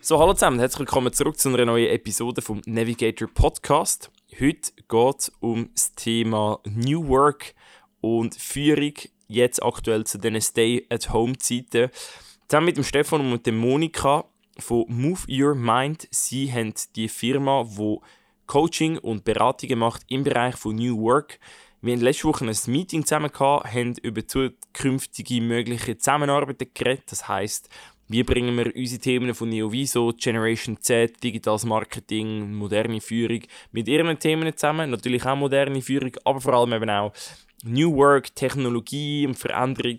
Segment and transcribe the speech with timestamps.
[0.00, 4.12] So, hallo zusammen, herzlich willkommen zurück zu einer neuen Episode vom Navigator Podcast.
[4.38, 7.54] Heute geht es um das Thema New Work
[8.00, 8.92] und Führung,
[9.26, 11.90] jetzt aktuell zu den Stay-at-Home-Zeiten.
[12.46, 14.26] Zusammen mit dem Stefan und mit der Monika
[14.58, 16.06] von Move Your Mind.
[16.12, 17.98] Sie haben die Firma, die
[18.46, 21.40] Coaching und Beratungen macht im Bereich von New Work.
[21.86, 27.04] Wir hatten letzte Woche ein Meeting zusammen gehabt, haben über zukünftige mögliche Zusammenarbeit geredet.
[27.06, 27.68] Das heißt,
[28.08, 34.18] wie bringen wir unsere Themen von Neoviso, Generation Z, digitales Marketing, moderne Führung mit ihren
[34.18, 34.90] Themen zusammen?
[34.90, 37.12] Natürlich auch moderne Führung, aber vor allem eben auch
[37.62, 39.98] New Work, Technologie und Veränderung.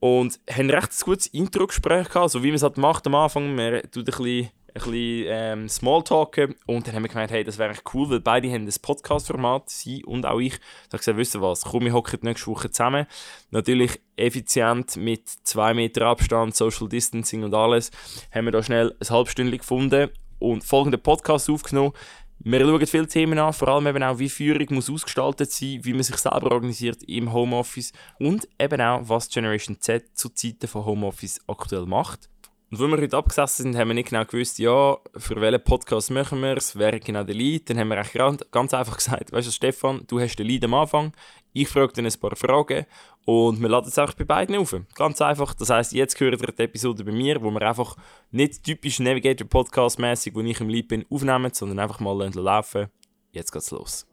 [0.00, 3.54] Und haben ein recht gutes Intro-Gespräch gehabt, so wie man es halt macht am Anfang.
[3.54, 7.74] Man tut ein bisschen bisschen ähm, Smalltalken und dann haben wir gemeint, hey, das wäre
[7.94, 10.58] cool, weil beide haben das Podcast-Format, sie und auch ich.
[10.58, 13.06] Da habe ich gesagt, wisst was, komm, wir hocken nächste Woche zusammen.
[13.50, 17.90] Natürlich effizient mit zwei Meter Abstand, Social Distancing und alles,
[18.32, 21.92] haben wir da schnell ein halbstündlich gefunden und folgenden Podcast aufgenommen.
[22.38, 25.94] Wir schauen viele Themen an, vor allem eben auch, wie Führung muss ausgestaltet sein, wie
[25.94, 30.84] man sich selber organisiert im Homeoffice und eben auch, was Generation Z zu Zeiten von
[30.84, 32.28] Homeoffice aktuell macht.
[32.68, 36.10] Und als wir heute abgesessen sind, haben wir nicht genau gewusst, ja, für welchen Podcast
[36.10, 37.70] machen wir es, wer genau der Lead.
[37.70, 38.02] Dann haben wir
[38.50, 41.12] ganz einfach gesagt, weißt du, Stefan, du hast den Lead am Anfang,
[41.52, 42.84] ich frage dann ein paar Fragen
[43.24, 44.74] und wir laden es auch bei beiden auf.
[44.94, 45.54] Ganz einfach.
[45.54, 47.96] Das heisst, jetzt gehört ihr die Episode bei mir, wo wir einfach
[48.30, 52.88] nicht typisch Navigator Podcast mäßig, wo ich im Lead bin, aufnehmen, sondern einfach mal laufen.
[53.32, 54.06] Jetzt geht's los.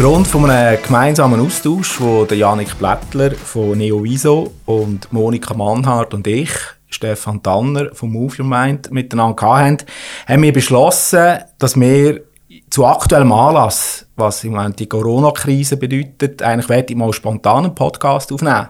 [0.00, 6.24] Aufgrund von einem gemeinsamen Austausch, wo der Janik Blättler von Neoviso und Monika Mannhardt und
[6.28, 6.50] ich,
[6.88, 9.78] Stefan Tanner von Move Your Mind, miteinander hatten,
[10.28, 12.20] haben wir beschlossen, dass wir
[12.70, 17.74] zu aktuellem Anlass, was im Moment die Corona-Krise bedeutet, eigentlich werde ich mal spontan einen
[17.74, 18.68] Podcast aufnehmen.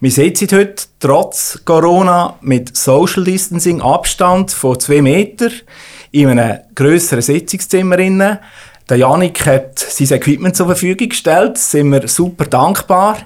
[0.00, 5.52] Wir sitzen heute trotz Corona mit Social Distancing Abstand von zwei Metern
[6.12, 8.38] in einem grösseren Sitzungszimmer innen
[8.88, 13.18] der Janik hat sein Equipment zur Verfügung gestellt, sind wir super dankbar.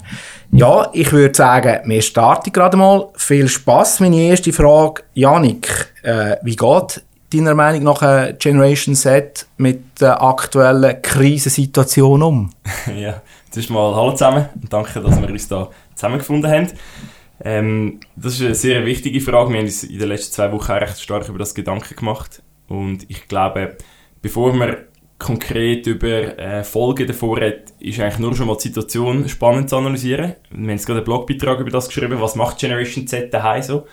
[0.52, 3.08] Ja, ich würde sagen, wir starten gerade mal.
[3.16, 4.00] Viel Spaß.
[4.00, 7.02] Meine erste Frage, Janik, äh, wie geht
[7.32, 12.50] deiner Meinung nach Generation Z mit der aktuellen Krisensituation um?
[12.96, 16.68] ja, zuerst mal Hallo zusammen und danke, dass wir uns da zusammengefunden haben.
[17.44, 19.50] Ähm, das ist eine sehr wichtige Frage.
[19.50, 23.04] Wir haben uns in den letzten zwei Wochen recht stark über das Gedanken gemacht und
[23.08, 23.76] ich glaube,
[24.22, 24.86] bevor wir
[25.18, 29.76] konkret über äh, Folgen davor redet, ist eigentlich nur schon mal die Situation spannend zu
[29.76, 30.34] analysieren.
[30.50, 33.86] Wir haben jetzt gerade einen Blogbeitrag über das geschrieben, was macht Generation Z daheim so.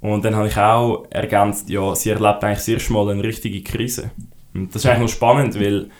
[0.00, 4.10] Und dann habe ich auch ergänzt, ja, sie erlebt eigentlich sehr mal eine richtige Krise.
[4.52, 5.90] Und das ist eigentlich noch spannend, weil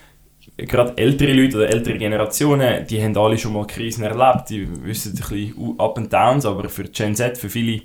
[0.57, 5.13] gerade ältere Leute oder ältere Generationen, die haben alle schon mal Krisen erlebt, die wissen
[5.13, 7.81] ein bisschen Up and Downs, aber für Gen Z, für viele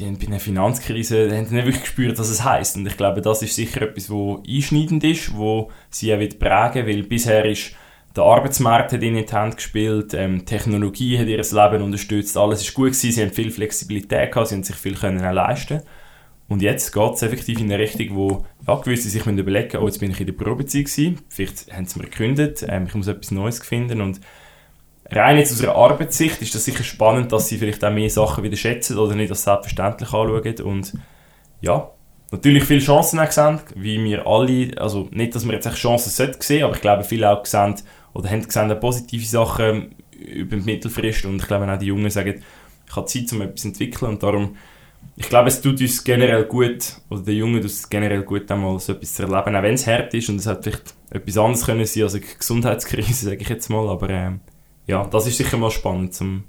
[0.00, 2.76] die haben bei einer Finanzkrise haben nicht wirklich gespürt, was es heißt.
[2.76, 6.86] Und ich glaube, das ist sicher etwas, wo einschneidend ist, wo sie auch wird prägen,
[6.86, 7.74] weil bisher ist
[8.16, 12.62] der Arbeitsmarkt hat ihnen in die Hand gespielt, ähm, Technologie hat ihr Leben unterstützt, alles
[12.62, 15.82] ist gut gewesen, sie haben viel Flexibilität gehabt, sie haben sich viel können leisten.
[16.48, 19.86] Und jetzt geht es effektiv in eine Richtung, wo ja, gewisse sich überlegen müssen, oh,
[19.86, 23.06] jetzt bin ich in der Probezeit gewesen, vielleicht haben sie mir gekündigt, ähm, ich muss
[23.06, 24.20] etwas Neues finden und
[25.10, 28.44] rein jetzt aus einer Arbeitssicht ist das sicher spannend, dass sie vielleicht auch mehr Sachen
[28.44, 30.60] wieder schätzen oder nicht als selbstverständlich anschauen.
[30.62, 30.92] Und
[31.60, 31.90] ja,
[32.30, 36.10] natürlich viele Chancen auch gesehen, wie wir alle, also nicht, dass wir jetzt echt Chancen
[36.10, 37.76] sollten sehen, aber ich glaube, viele auch gesehen
[38.12, 42.42] oder haben gesehen positive Sachen über die Mittelfrist und ich glaube auch die Jungen sagen,
[42.90, 44.10] ich habe Zeit, um etwas zu entwickeln.
[44.10, 44.56] Und darum,
[45.16, 48.78] ich glaube, es tut uns generell gut, oder den Jungen tut es generell gut, einmal
[48.80, 50.28] so etwas zu erleben, auch wenn es hart ist.
[50.28, 53.88] Und es hat vielleicht etwas anderes können sein als eine Gesundheitskrise, sage ich jetzt mal,
[53.88, 54.30] aber äh,
[54.90, 56.44] ja, das ist sicher mal spannend zum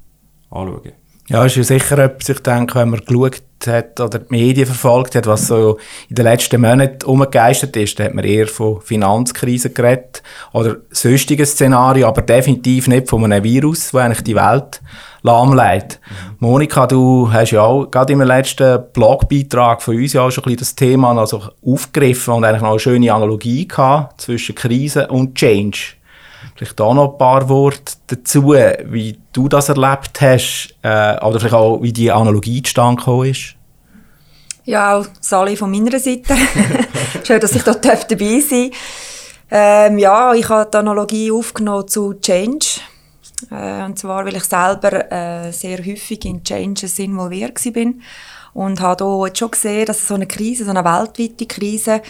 [0.49, 0.93] Anschauen.
[1.27, 5.15] Ja, ist ja sicher etwas, ich denke, wenn man geschaut hat oder die Medien verfolgt
[5.15, 5.77] hat, was so
[6.09, 11.45] in den letzten Monaten umgegeistert ist, da hat man eher von Finanzkrisen geredet oder sonstigen
[11.45, 14.81] Szenarien, aber definitiv nicht von einem Virus, das eigentlich die Welt
[15.21, 16.01] lahmlegt.
[16.09, 16.35] Mhm.
[16.39, 20.45] Monika, du hast ja auch gerade im letzten Blogbeitrag von uns ja auch schon ein
[20.45, 25.35] bisschen das Thema also aufgegriffen und eigentlich noch eine schöne Analogie gehabt zwischen Krise und
[25.35, 26.00] Change.
[26.55, 31.55] Vielleicht auch noch ein paar Worte dazu, wie du das erlebt hast, äh, oder vielleicht
[31.55, 33.55] auch, wie die Analogie zustande gekommen ist.
[34.65, 36.35] Ja, auch Sali von meiner Seite.
[37.23, 38.71] Schön, dass ich dort dabei sein
[39.49, 42.65] ähm, Ja, ich habe die Analogie aufgenommen zu Change.
[43.49, 48.01] Äh, und zwar, weil ich selber äh, sehr häufig in Changes involviert bin
[48.53, 52.01] und habe hier schon gesehen, dass so eine Krise, so eine weltweite Krise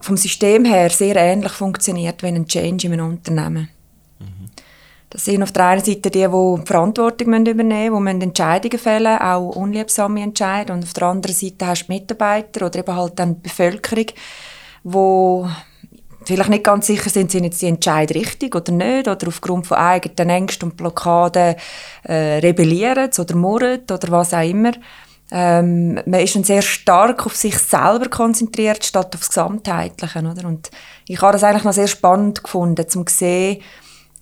[0.00, 3.68] vom System her sehr ähnlich funktioniert wie ein Change in einem Unternehmen.
[5.10, 9.18] Das sind auf der einen Seite die, die die Verantwortung übernehmen müssen, die Entscheidungen fällen,
[9.18, 10.80] auch unliebsame Entscheidungen.
[10.80, 14.06] Und auf der anderen Seite hast du Mitarbeiter oder eben halt dann die Bevölkerung,
[14.84, 15.50] die
[16.26, 19.78] vielleicht nicht ganz sicher sind, sind jetzt die Entscheidungen richtig oder nicht, oder aufgrund von
[19.78, 21.54] eigenen Ängsten und Blockaden
[22.02, 24.72] äh, rebellieren oder murren oder was auch immer.
[25.30, 30.20] Ähm, man ist dann sehr stark auf sich selber konzentriert, statt aufs Gesamtheitliche.
[30.20, 30.46] Oder?
[30.46, 30.70] Und
[31.08, 33.62] ich habe das eigentlich noch sehr spannend gefunden, um zu sehen,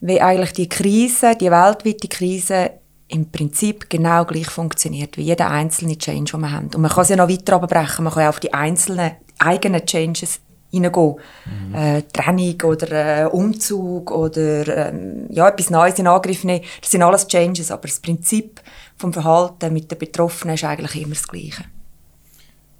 [0.00, 2.70] wie eigentlich die Krise, die weltweite Krise
[3.08, 6.70] im Prinzip genau gleich funktioniert wie jeder einzelne Change, den wir haben.
[6.74, 9.84] Und man kann es ja noch weiter abbrechen, man kann ja auf die einzelnen eigenen
[9.84, 10.40] Changes
[10.70, 11.16] hineingehen.
[11.46, 11.74] Mhm.
[11.74, 16.64] Äh, Trennung oder äh, Umzug oder ähm, ja, etwas Neues in Angriff nehmen.
[16.80, 18.60] Das sind alles Changes, aber das Prinzip
[18.96, 21.64] vom Verhalten mit den Betroffenen ist eigentlich immer das Gleiche.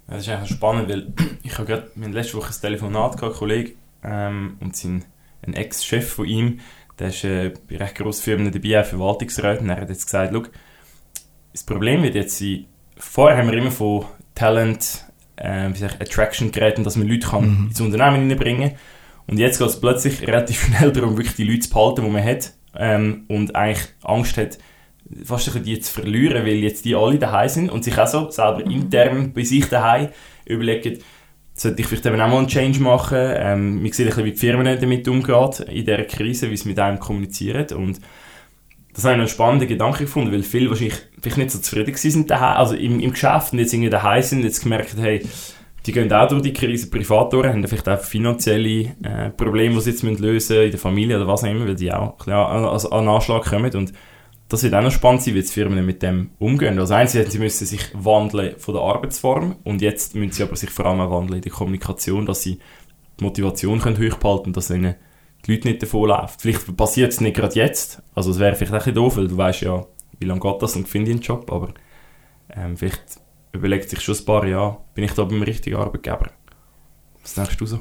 [0.07, 1.13] Ja, das ist eigentlich spannend, weil
[1.43, 3.73] ich habe gerade letzte Woche ein Telefonat gehabt, ein Kollege
[4.03, 5.05] ähm, und sein,
[5.45, 6.59] ein Ex-Chef von ihm,
[6.99, 10.33] der ist äh, bei recht grossen Firmen dabei, auch Verwaltungsräten, und er hat jetzt gesagt,
[11.51, 12.65] das Problem wird jetzt sein,
[12.97, 17.47] vorher haben wir immer von Talent, äh, wie ich, Attraction geredet, dass man Leute kann
[17.47, 17.67] mhm.
[17.67, 18.79] ins Unternehmen hineinbringen kann.
[19.27, 22.23] Und jetzt geht es plötzlich relativ schnell darum, wirklich die Leute zu behalten, die man
[22.23, 24.57] hat ähm, und eigentlich Angst hat,
[25.23, 28.65] fast die zu verlieren, weil jetzt die alle daheim sind und sich auch so selber
[28.65, 30.09] intern bei sich daheim
[30.45, 30.99] überlegen,
[31.53, 33.17] sollte ich vielleicht eben auch mal einen Change machen.
[33.19, 36.67] Ähm, wir sehen ein bisschen, wie die Firmen damit umgehen in dieser Krise, wie sie
[36.67, 37.67] mit einem kommunizieren.
[37.75, 38.01] Und
[38.93, 42.29] das habe ich einen spannenden Gedanke gefunden, weil viele wahrscheinlich vielleicht nicht so zufrieden sind
[42.29, 45.21] daheim, also im, im Geschäft und jetzt irgendwie daheim sind und jetzt gemerkt hey,
[45.85, 49.81] die gehen auch durch die Krise privat durch, haben vielleicht auch finanzielle äh, Probleme, die
[49.81, 52.17] sie jetzt lösen müssen in der Familie oder was auch immer, weil die auch ein
[52.17, 53.75] bisschen an, an, an Anschlag kommen.
[53.75, 53.93] Und
[54.47, 56.77] das wird auch noch spannend sein, wie die Firmen mit dem umgehen.
[56.77, 60.69] Also einerseits, sie müssen sich wandeln von der Arbeitsform und jetzt müssen sie aber sich
[60.69, 62.59] vor allem auch wandeln in der Kommunikation, dass sie
[63.19, 64.95] die Motivation können hochbehalten dass ihnen
[65.45, 66.37] die Leute nicht davonlaufen.
[66.39, 69.27] Vielleicht passiert es nicht gerade jetzt, also es wäre vielleicht auch ein bisschen doof, weil
[69.27, 69.85] du weißt ja,
[70.19, 71.73] wie lange geht das und finde ich einen Job, aber
[72.55, 73.19] ähm, vielleicht
[73.51, 76.29] überlegt sich schon ein paar Jahre, bin ich da beim richtigen Arbeitgeber.
[77.21, 77.79] Was denkst du so?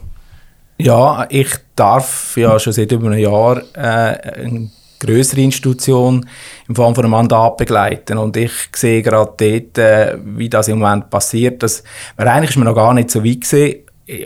[0.78, 4.66] Ja, ich darf ja schon seit über einem Jahr äh,
[5.06, 6.28] größere Institution
[6.68, 8.18] in Form von einem Mandat begleiten.
[8.18, 11.82] Und ich sehe gerade dort, äh, wie das im Moment passiert, dass
[12.16, 13.80] man eigentlich ist man noch gar nicht so weit gesehen,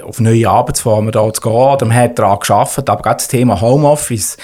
[0.04, 1.52] auf neue Arbeitsformen da zu gehen.
[1.52, 4.36] Oder man hat daran gearbeitet, aber gerade das Thema Homeoffice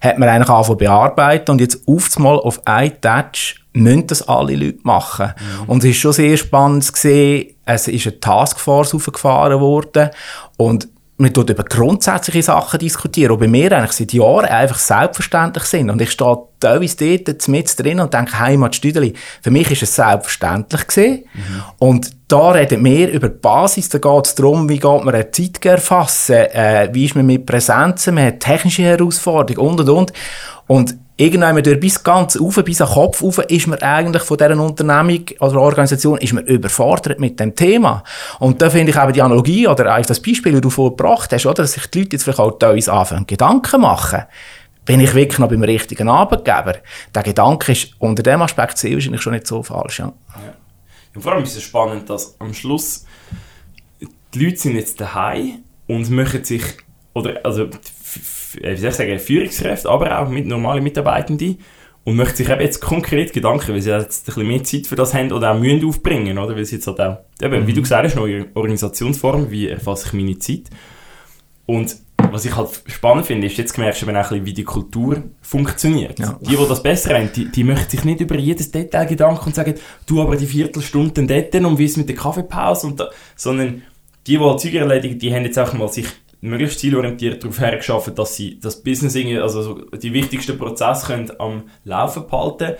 [0.00, 4.80] hat man eigentlich angefangen bearbeiten und jetzt aufzumal auf ein Touch müssen das alle Leute
[4.82, 5.32] machen.
[5.36, 5.68] Mhm.
[5.68, 10.10] Und es ist schon sehr spannend zu sehen, es ist eine Taskforce aufgefahren worden
[10.56, 10.88] und
[11.22, 15.88] man tut über grundsätzliche Sachen diskutieren, die bei mir eigentlich seit Jahren einfach selbstverständlich sind.
[15.88, 19.94] Und ich stehe teilweise dort mit drin und denke, Heimat Stüdeli, für mich ist es
[19.94, 21.24] selbstverständlich gewesen.
[21.32, 21.62] Mhm.
[21.78, 25.30] Und da reden wir über die Basis, da geht es darum, wie geht man eine
[25.30, 30.12] Zeit erfassen, äh, wie ist man mit Präsenzen, man hat technische Herausforderungen und und und.
[30.66, 34.36] Und irgendwann durch bis ganz auf, bis an den Kopf auf, ist man eigentlich von
[34.36, 38.02] dieser Unternehmung oder Organisation ist man überfordert mit dem Thema.
[38.38, 41.46] Und da finde ich eben die Analogie oder eigentlich das Beispiel, das du vorgebracht hast,
[41.46, 44.24] oder, dass sich die Leute jetzt vielleicht auch teilweise anfangen, Gedanken machen.
[44.84, 46.76] Bin ich wirklich noch beim richtigen Arbeitgeber?
[47.14, 50.00] Der Gedanke ist unter dem Aspekt sehr wahrscheinlich schon nicht so falsch.
[50.00, 50.06] Ja.
[50.06, 50.54] ja.
[51.14, 53.04] Und vor allem ist es spannend, dass am Schluss
[54.34, 56.62] die Leute sind jetzt daheim und möchten sich,
[57.12, 57.68] oder also
[58.60, 61.58] äh, wie soll ich sagen, Führungskräfte, aber auch mit normalen Mitarbeitenden
[62.04, 64.96] und möchten sich eben jetzt konkret Gedanken, weil sie jetzt ein bisschen mehr Zeit für
[64.96, 66.56] das haben oder auch mühen aufbringen, oder?
[66.56, 67.66] Weil sie jetzt halt auch, eben, mhm.
[67.66, 70.64] wie du gesagt hast, neue Organisationsform, wie erfasse ich meine Zeit.
[71.66, 71.96] Und
[72.30, 74.64] was ich halt spannend finde, ist, jetzt merkst du eben auch ein bisschen, wie die
[74.64, 76.18] Kultur funktioniert.
[76.18, 76.38] Ja.
[76.40, 79.54] Die, die das besser haben, die, die möchten sich nicht über jedes Detail Gedanken und
[79.54, 79.74] sagen,
[80.06, 83.82] du aber die Viertelstunde dort und wie es mit der Kaffeepause und da, sondern
[84.26, 86.06] die, die Zeug erledigen, die haben jetzt auch mal sich
[86.42, 92.26] möglichst zielorientiert darauf hergeschafft, dass sie das Business, also die wichtigsten Prozesse können am Laufen
[92.26, 92.74] behalten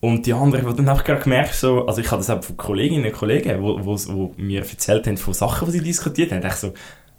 [0.00, 2.56] und die anderen, die dann einfach gerade gemerkt so, also ich habe das auch von
[2.56, 6.46] Kolleginnen und Kollegen, wo, wo, wo mir erzählt haben von Sachen, die sie diskutiert haben,
[6.46, 6.72] ich so,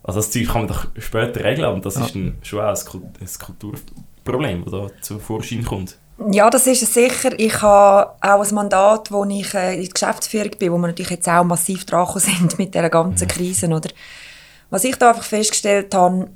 [0.03, 2.05] also das Zeug kann man doch später regeln und das ja.
[2.05, 5.97] ist dann schon auch ein, Kulturproblem, das da zu Vorschein kommt.
[6.31, 7.37] Ja, das ist es sicher.
[7.37, 11.09] Ich habe auch ein Mandat, wo ich äh, in der Geschäftsführung bin, wo wir natürlich
[11.09, 13.89] jetzt auch massiv dran sind mit dieser ganzen Krise, oder?
[14.73, 16.29] Was ich da einfach festgestellt habe,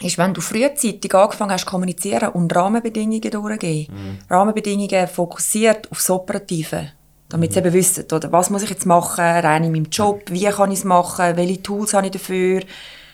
[0.00, 4.18] ist, wenn du frühzeitig angefangen hast zu kommunizieren und Rahmenbedingungen durchgehen, mhm.
[4.30, 6.92] Rahmenbedingungen fokussiert aufs Operative,
[7.28, 10.46] damit sie eben wissen, oder, was muss ich jetzt machen, rein in meinem Job, wie
[10.46, 12.62] kann ich es machen, welche Tools habe ich dafür,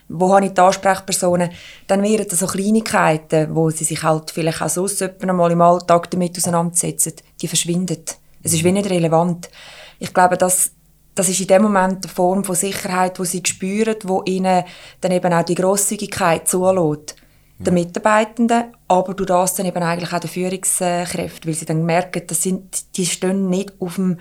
[0.09, 1.51] wo habe ich die Ansprechpersonen,
[1.89, 6.13] dann wären das so Kleinigkeiten, wo sie sich halt vielleicht auch sonst einmal im Alltag
[6.13, 8.05] damit auseinandersetzen, die verschwinden.
[8.45, 9.51] Es ist wie nicht relevant.
[9.99, 10.71] Ich glaube, das,
[11.15, 14.65] das ist in dem Moment eine Form von Sicherheit, die sie spüren, wo ihnen
[15.01, 17.17] dann eben auch die Grosszügigkeit zulässt.
[17.57, 22.23] Der Mitarbeitenden, aber du das dann eben eigentlich auch der Führungskräfte, weil sie dann merken,
[22.27, 24.19] das sind, die stehen nicht auf dem,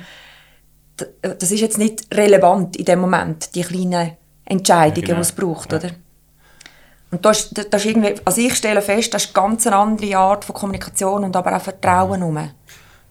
[1.22, 4.12] das ist jetzt nicht relevant in dem Moment, die kleinen
[4.46, 5.16] Entscheidungen, ja, genau.
[5.16, 5.80] die es braucht, ja.
[5.80, 5.90] oder?
[7.10, 10.46] Und das, das ist irgendwie, also ich stelle fest, das ist eine ganz andere Art
[10.46, 12.26] von Kommunikation und aber auch Vertrauen mhm.
[12.26, 12.50] um.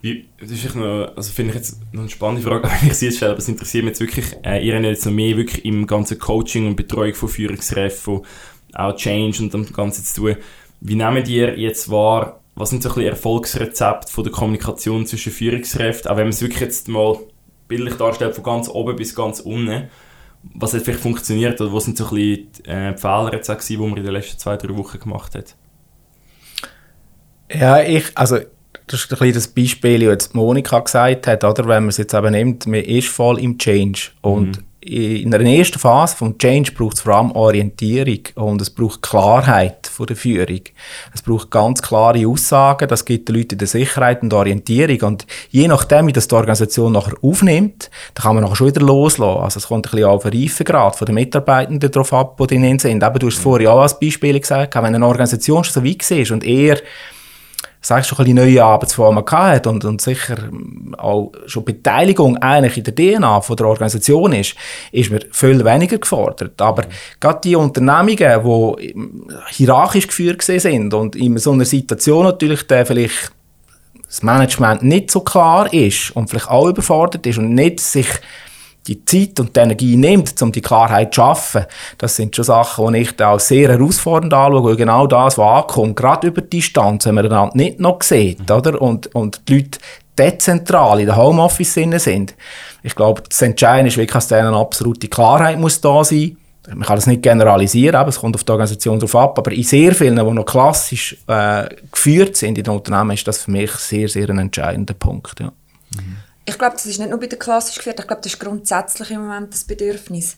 [0.02, 3.06] Wie, das ist noch, also finde ich jetzt noch eine spannende Frage, wenn ich sie
[3.06, 5.64] jetzt stelle, aber es interessiert mich jetzt wirklich, äh, ihr habt jetzt noch mehr wirklich
[5.64, 8.26] im ganzen Coaching und Betreuung von Führungskräften, von
[8.74, 10.36] auch Change und dem Ganzen zu tun.
[10.80, 15.32] Wie nehmen ihr jetzt wahr, was sind so ein bisschen Erfolgsrezepte von der Kommunikation zwischen
[15.32, 17.18] Führungskräften, auch wenn man es wirklich jetzt mal
[17.68, 19.88] bildlich darstellt, von ganz oben bis ganz unten,
[20.42, 23.48] was hat vielleicht funktioniert oder was sind so ein bisschen die, äh, die Fehler jetzt
[23.48, 25.54] auch gewesen, die man in den letzten zwei, drei Wochen gemacht hat?
[27.54, 28.40] Ja, ich, also
[28.86, 31.66] das ist ein bisschen das Beispiel, das jetzt Monika gesagt hat, oder?
[31.66, 34.64] wenn man es jetzt eben nimmt, man ist voll im Change und mhm.
[34.80, 39.86] in der ersten Phase vom Change braucht es vor allem Orientierung und es braucht Klarheit
[39.86, 40.60] von der Führung.
[41.14, 45.68] Es braucht ganz klare Aussagen, das gibt den Leuten die Sicherheit und Orientierung und je
[45.68, 49.42] nachdem, wie das die Organisation nachher aufnimmt, dann kann man nachher schon wieder loslassen.
[49.42, 52.78] Also es kommt ein bisschen auf den Reifegrad von den Mitarbeitenden darauf ab, die drin
[52.78, 53.02] sind.
[53.02, 56.10] Eben, du hast es vorhin auch als Beispiel gesagt, wenn eine Organisation schon so weit
[56.10, 56.78] ist und eher
[57.82, 60.36] sagst schon ein bisschen neue Arbeitsformen gehabt und, und sicher
[60.98, 64.54] auch schon Beteiligung eigentlich in der DNA von der Organisation ist,
[64.92, 66.60] ist mir viel weniger gefordert.
[66.62, 66.84] Aber
[67.18, 68.94] gerade die Unternehmungen, die
[69.50, 73.32] hierarchisch geführt sind und in so einer Situation natürlich der vielleicht
[74.06, 78.08] das Management nicht so klar ist und vielleicht auch überfordert ist und nicht sich
[78.86, 81.66] die Zeit und die Energie nimmt, um die Klarheit zu schaffen,
[81.98, 85.96] das sind schon Sachen, die ich auch sehr herausfordernd anschaue, weil genau das, was ankommt,
[85.96, 88.56] gerade über die Distanz, wenn man einander nicht noch sieht, mhm.
[88.56, 88.82] oder?
[88.82, 89.78] Und, und die Leute
[90.18, 92.34] dezentral in der Homeoffice sind.
[92.82, 96.36] Ich glaube, das Entscheidende ist wirklich, dass eine absolute Klarheit muss da sein
[96.68, 99.64] man kann das nicht generalisieren, aber es kommt auf die Organisation drauf ab, aber in
[99.64, 103.72] sehr vielen, die noch klassisch äh, geführt sind in den Unternehmen, ist das für mich
[103.72, 105.40] sehr, sehr ein entscheidender Punkt.
[105.40, 105.52] Ja.
[105.96, 108.40] Mhm ich glaube, das ist nicht nur bei der klassisch geführt, ich glaube, das ist
[108.40, 110.36] grundsätzlich im Moment das Bedürfnis.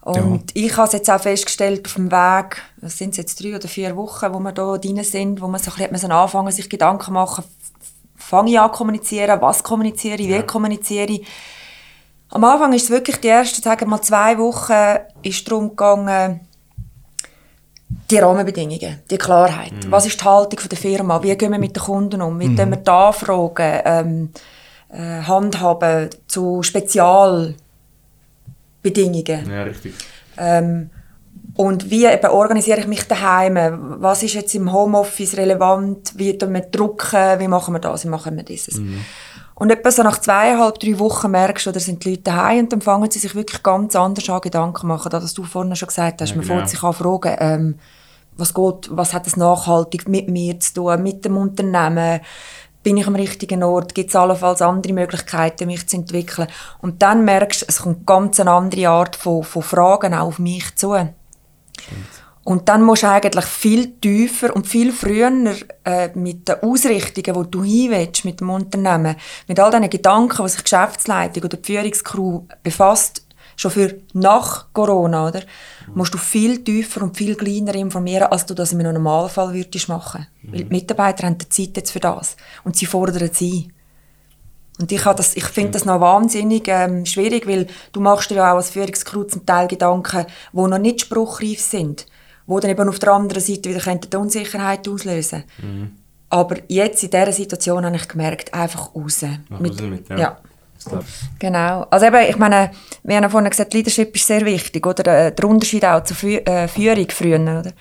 [0.00, 0.64] Und ja.
[0.64, 3.96] ich habe es jetzt auch festgestellt auf dem Weg, das sind jetzt drei oder vier
[3.96, 7.44] Wochen, wo wir da drin sind, wo man so ein bisschen anfangen, sich Gedanken machen,
[8.16, 10.42] fange ich an kommunizieren, was kommuniziere ich, wie ja.
[10.42, 11.26] kommuniziere ich.
[12.30, 16.40] Am Anfang ist es wirklich die ersten, sagen wir mal zwei Wochen, ist darum gegangen,
[18.10, 19.72] die Rahmenbedingungen, die Klarheit.
[19.72, 19.90] Mhm.
[19.90, 21.22] Was ist die Haltung der Firma?
[21.22, 22.38] Wie gehen wir mit den Kunden um?
[22.38, 22.56] Wie mhm.
[22.56, 23.80] wir die Anfragen?
[23.84, 24.30] Ähm,
[24.90, 29.50] äh, handhaben zu Spezialbedingungen.
[29.50, 29.94] Ja, richtig.
[30.36, 30.90] Ähm,
[31.56, 33.56] und wie eben organisiere ich mich daheim?
[34.00, 36.12] Was ist jetzt im Homeoffice relevant?
[36.16, 37.40] Wie tun wir drucken?
[37.40, 38.04] Wie machen wir das?
[38.04, 38.76] Wie machen wir dieses?
[38.76, 39.04] Mhm.
[39.56, 42.72] Und etwa so nach zweieinhalb, drei Wochen merkst du, da sind die Leute daheim und
[42.72, 45.88] dann fangen sie sich wirklich ganz anders an Gedanken machen, das, was du vorhin schon
[45.88, 46.30] gesagt hast.
[46.30, 46.58] Ja, Man genau.
[46.58, 47.74] fängt sich an fragen, ähm,
[48.36, 52.20] was geht, was hat das nachhaltig mit mir zu tun, mit dem Unternehmen?
[52.82, 56.48] Bin ich am richtigen Ort, gibt es allenfalls andere Möglichkeiten, mich zu entwickeln.
[56.80, 60.38] Und dann merkst du, es kommt ganz eine andere Art von, von Fragen auch auf
[60.38, 60.94] mich zu.
[60.94, 62.18] Stimmt.
[62.48, 65.30] Und dann musst du eigentlich viel tiefer und viel früher
[65.84, 69.16] äh, mit den Ausrichtungen, die du hinwillst, mit dem Unternehmen,
[69.46, 73.27] mit all diesen Gedanken, die sich Geschäftsleitung oder die Führungskrew befasst,
[73.58, 75.42] schon für nach Corona, oder?
[75.94, 80.26] musst du viel tiefer und viel kleiner informieren, als du das einem Normalfall würdest machen.
[80.42, 80.52] Mhm.
[80.52, 82.36] Weil die Mitarbeiter haben die Zeit jetzt für das.
[82.64, 83.68] Und sie fordern sie.
[84.78, 88.56] Und ich, ich finde das noch wahnsinnig ähm, schwierig, weil du machst dir ja auch
[88.56, 92.06] als Führungskreuz zum Teil Gedanken, die noch nicht spruchreif sind,
[92.46, 95.92] die dann eben auf der anderen Seite wieder die Unsicherheit auslösen mhm.
[96.30, 99.24] Aber jetzt in dieser Situation habe ich gemerkt, einfach raus.
[99.58, 100.18] Mit, mit, ja.
[100.18, 100.38] ja.
[101.38, 101.86] Genau.
[101.90, 102.70] Also eben, ich meine,
[103.02, 105.26] wir haben vorhin gesagt, Leadership ist sehr wichtig, oder?
[105.26, 107.72] Äh, der Unterschied auch zur Fü äh, Führung früher, oder?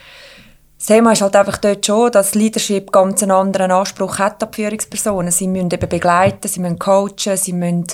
[0.78, 4.54] Das Thema ist halt einfach dort schon, dass Leadership ganz einen anderen Anspruch hat an
[4.54, 5.32] Führungspersonen.
[5.32, 7.86] Sie müssen eben begleiten, sie müssen coachen, sie müssen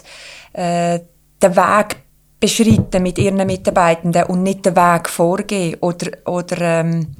[0.52, 1.00] äh,
[1.42, 1.98] den Weg
[2.42, 7.16] beschreiten mit ihren Mitarbeitenden und nicht den Weg vorgehen oder, oder ähm,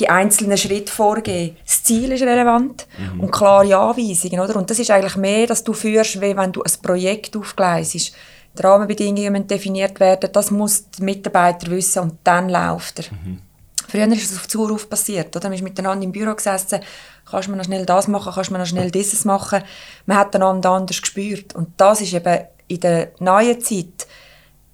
[0.00, 1.56] die einzelnen Schritte vorgehen.
[1.90, 3.20] Das Ziel ist relevant mhm.
[3.20, 4.40] und klare Anweisungen.
[4.40, 4.56] Oder?
[4.56, 8.14] Und das ist eigentlich mehr, dass du führst, wie wenn du ein Projekt aufgleisest.
[8.56, 13.04] Die Rahmenbedingungen müssen definiert werden, das muss der Mitarbeiter wissen und dann läuft er.
[13.12, 13.40] Mhm.
[13.88, 15.34] Früher ist es auf Zuruf passiert.
[15.34, 15.48] Oder?
[15.48, 16.80] Man ist miteinander im Büro gesessen,
[17.28, 19.62] kannst du noch schnell das machen, kannst du noch schnell dieses machen.
[20.06, 21.56] Man hat einander anders gespürt.
[21.56, 24.06] Und das ist eben in der neuen Zeit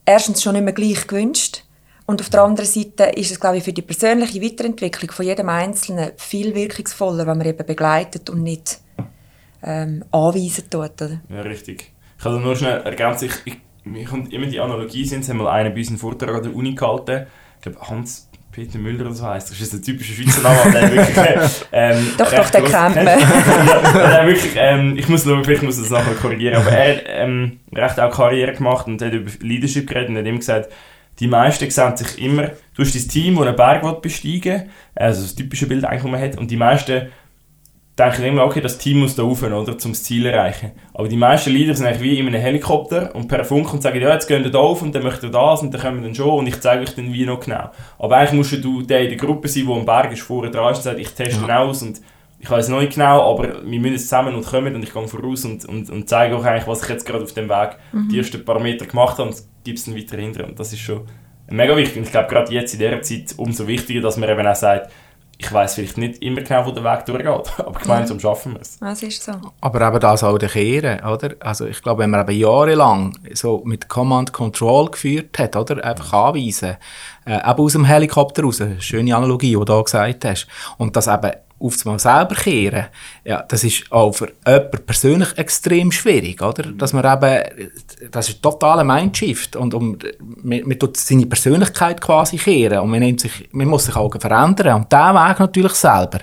[0.04, 1.62] erstens schon nicht mehr gleich gewünscht
[2.06, 5.48] Und auf der anderen Seite ist es, glaube ich, für die persönliche Weiterentwicklung von jedem
[5.48, 8.78] Einzelnen viel wirkungsvoller, wenn man eben begleitet und nicht
[9.62, 11.02] ähm, anweisen tut.
[11.02, 11.20] Oder?
[11.28, 11.92] Ja, richtig.
[12.16, 15.38] Ich kann nur schnell ergänzen, ich, ich, mir kommt immer die Analogie, sind, es haben
[15.38, 19.04] mal einen bei uns einen Vortrag an der Uni gehalten, ich glaube Hans Peter Müller
[19.04, 19.50] oder so heisst.
[19.50, 23.06] Das ist ein typischer Schweizer Name, der wirklich, ähm, Doch, doch, den kennt man.
[23.20, 27.04] ja, wirklich, ähm, ich muss schauen, vielleicht muss ich das nachher korrigieren, aber er hat
[27.06, 30.72] ähm, recht auch Karriere gemacht und hat über Leadership geredet und hat ihm gesagt,
[31.18, 35.34] die meisten sehen sich immer, du hast dein Team, das einen Berg besteigen also das
[35.34, 37.08] typische Bild eigentlich, das man hat, und die meisten
[37.98, 40.72] denken immer, okay, das Team muss da rauf, oder, um das Ziel zu erreichen.
[40.92, 44.00] Aber die meisten Leader sind eigentlich wie in einem Helikopter und per Funk und sagen,
[44.00, 46.04] ja, jetzt gehen wir da auf und dann möchten wir das und dann kommen wir
[46.04, 47.70] dann schon und ich zeige euch dann wie noch genau.
[47.98, 50.72] Aber eigentlich musst du der in der Gruppe sein, der am Berg ist, vorher dran
[50.72, 52.00] ist und sagt, ich teste ihn aus und
[52.46, 55.44] ich weiß noch nicht genau, aber wir müssen zusammen und kommen und ich gehe voraus
[55.44, 58.08] und, und, und zeige auch eigentlich, was ich jetzt gerade auf dem Weg mhm.
[58.08, 60.44] die ersten paar Meter gemacht habe und gebe es dann weiter hinter.
[60.44, 61.00] Und das ist schon
[61.48, 61.96] mega wichtig.
[61.96, 64.92] Und ich glaube, gerade jetzt in dieser Zeit umso wichtiger, dass man eben auch sagt,
[65.38, 68.78] ich weiß vielleicht nicht immer genau, wo der Weg durchgeht, aber gemeinsam schaffen wir es.
[68.78, 69.32] Das ist so.
[69.60, 71.34] Aber eben das auch der Kehren, oder?
[71.40, 75.84] Also ich glaube, wenn man eben jahrelang so mit Command Control geführt hat, oder?
[75.84, 76.76] Einfach anweisen,
[77.26, 80.46] äh, eben aus dem Helikopter raus, schöne Analogie, die du da gesagt hast,
[80.78, 82.86] und das eben auf mal selber kehren,
[83.24, 86.64] ja, das ist auch für jemanden persönlich extrem schwierig, oder?
[86.72, 89.98] Dass man eben, das ist ein totaler Mindshift und um,
[90.42, 94.12] man, man tut seine Persönlichkeit quasi kehren und man, nimmt sich, man muss sich auch
[94.20, 96.20] verändern und diesen Weg natürlich selber,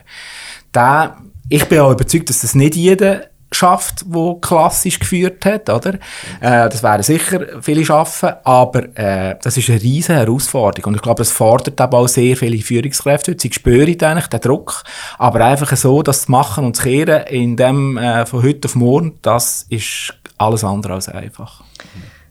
[0.73, 1.17] der,
[1.49, 5.95] ich bin auch überzeugt, dass das nicht jeder schafft, wo klassisch geführt hat, oder?
[6.39, 11.01] Äh, das wären sicher viele schaffen, aber äh, das ist eine riesige Herausforderung und ich
[11.01, 13.35] glaube, das fordert aber auch sehr viele Führungskräfte.
[13.39, 14.83] Sie spüren eigentlich den Druck,
[15.17, 18.75] aber einfach so, das zu machen und zu kehren in dem äh, von heute auf
[18.75, 21.63] morgen, das ist alles andere als einfach.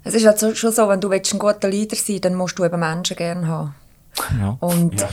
[0.04, 2.64] Es ist halt schon so, wenn du ein guter Leader sein willst, dann musst du
[2.64, 3.74] eben Menschen gerne haben.
[4.38, 4.56] Ja.
[4.60, 5.08] Und ja.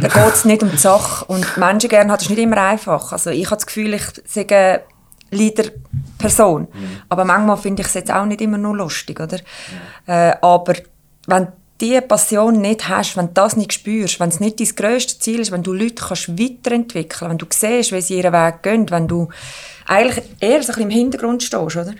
[0.00, 1.24] da geht es nicht um die Sache.
[1.26, 3.12] Und Menschen gerne haben, ist nicht immer einfach.
[3.12, 4.82] Also ich habe das Gefühl, ich sage
[5.30, 6.62] Leader-Person.
[6.62, 6.88] Mhm.
[7.08, 9.38] Aber manchmal finde ich es jetzt auch nicht immer nur lustig, oder?
[10.06, 10.74] Äh, aber
[11.26, 14.74] wenn du diese Passion nicht hast, wenn du das nicht spürst, wenn es nicht dein
[14.76, 18.62] grösstes Ziel ist, wenn du Leute kannst weiterentwickeln wenn du siehst, wie sie ihren Weg
[18.62, 19.28] gehen, wenn du
[19.86, 21.94] eigentlich eher so ein bisschen im Hintergrund stehst, oder?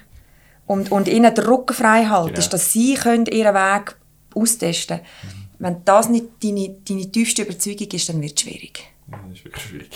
[0.67, 2.51] Und, und ihnen den Rücken frei haltest, genau.
[2.51, 3.97] dass sie können ihren Weg
[4.35, 5.09] austesten können.
[5.23, 5.41] Mhm.
[5.59, 8.85] Wenn das nicht deine, deine tiefste Überzeugung ist, dann wird es schwierig.
[9.11, 9.91] Ja, das ist wirklich schwierig.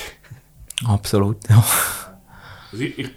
[0.86, 1.64] Absolut, ja.
[2.72, 3.10] Also ich, ich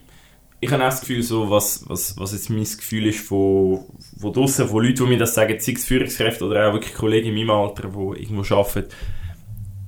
[0.59, 3.85] ich habe auch das Gefühl, so, was, was, was jetzt mein Gefühl ist von,
[4.19, 7.29] von draussen, von Leuten, die mir das sagen, sei es Führungskräfte oder auch wirklich Kollegen
[7.29, 8.89] in meinem Alter, die irgendwo arbeiten.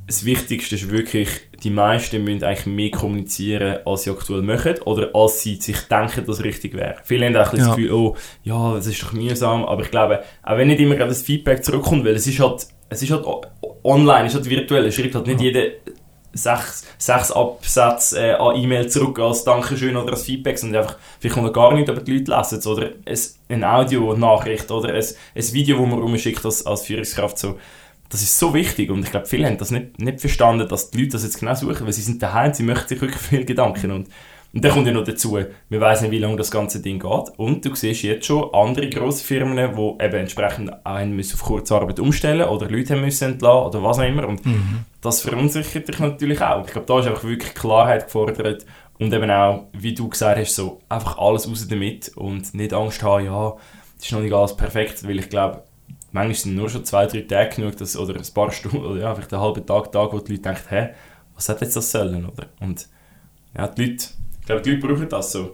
[0.05, 1.29] Das Wichtigste ist wirklich,
[1.63, 6.25] die meisten müssen eigentlich mehr kommunizieren, als sie aktuell machen oder als sie sich denken,
[6.25, 6.95] dass es richtig wäre.
[7.03, 7.59] Viele haben auch ja.
[7.59, 10.95] das Gefühl, oh, ja, das ist doch mühsam, aber ich glaube, auch wenn nicht immer
[10.95, 13.25] das Feedback zurückkommt, weil es ist halt, es ist halt
[13.83, 15.45] online, es ist halt virtuell, es schreibt halt nicht ja.
[15.45, 15.63] jeder
[16.33, 21.35] sechs, sechs Absätze äh, an E-Mail zurück als Dankeschön oder als Feedback, sondern einfach, vielleicht
[21.35, 22.89] kommt gar nicht, aber die Leute lesen es, oder
[23.49, 27.59] ein, Audio-Nachricht oder ein, ein Video, das man rumschickt als, als Führungskraft, so.
[28.11, 30.97] Das ist so wichtig und ich glaube, viele haben das nicht, nicht verstanden, dass die
[30.97, 33.91] Leute das jetzt genau suchen, weil sie sind daheim, sie möchten sich wirklich viel Gedanken
[33.91, 34.07] und
[34.51, 37.29] und dann kommt ja noch dazu, wir wissen nicht, wie lange das ganze Ding geht.
[37.37, 41.99] Und du siehst jetzt schon andere grosse Firmen, die eben entsprechend einen müssen auf Kurzarbeit
[41.99, 44.27] umstellen oder Leute haben müssen entlassen oder was auch immer.
[44.27, 44.85] Und mhm.
[45.01, 46.65] das verunsichert dich natürlich auch.
[46.65, 48.65] Ich glaube, da ist einfach wirklich Klarheit gefordert.
[48.97, 53.03] Und eben auch, wie du gesagt hast, so einfach alles raus damit und nicht Angst
[53.03, 53.55] haben, ja,
[53.97, 55.63] es ist noch nicht alles perfekt, weil ich glaube,
[56.11, 59.15] manchmal sind nur schon zwei, drei Tage genug, dass, oder ein paar Stunden, oder ja,
[59.15, 60.89] vielleicht einen halben Tag, Tag, wo die Leute denken, hä,
[61.35, 62.47] was hat jetzt das sollen, oder?
[62.59, 62.89] Und
[63.55, 64.05] ja, die Leute
[64.49, 65.51] glaube, die Leute brauchen das so.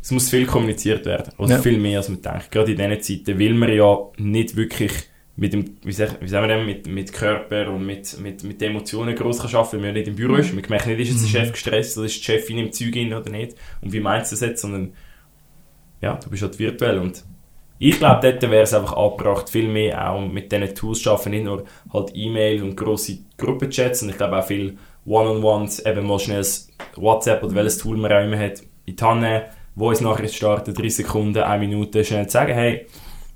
[0.00, 1.32] Es muss viel kommuniziert werden.
[1.38, 1.58] Oder ja.
[1.58, 2.50] viel mehr, als man denkt.
[2.50, 4.92] Gerade in diesen Zeiten will man ja nicht wirklich
[5.36, 8.60] mit dem, wie, sag, wie sagen wir denn, mit, mit Körper und mit, mit, mit
[8.60, 10.52] Emotionen groß arbeiten, weil man nicht im Büro ist.
[10.52, 11.44] Man merkt nicht, ist jetzt der mhm.
[11.44, 13.56] Chef gestresst oder ist die Chefin im Zeug in oder nicht.
[13.80, 14.62] Und wie meinst du das jetzt?
[14.62, 14.92] Sondern,
[16.00, 17.24] ja, du bist halt virtuell und
[17.78, 21.30] ich glaube, dort wäre es einfach abgebracht, viel mehr auch mit diesen Tools zu arbeiten,
[21.30, 26.20] nicht nur halt E-Mail und grosse Gruppenchats, und ich glaube auch viel One-on-Ones, eben mal
[26.20, 26.44] schnell
[26.96, 29.24] WhatsApp oder welches Tool man auch immer hat, in die Hand
[29.76, 32.86] Voice-Nachricht starten, 3 Sekunden, 1 Minute, schnell sagen, hey,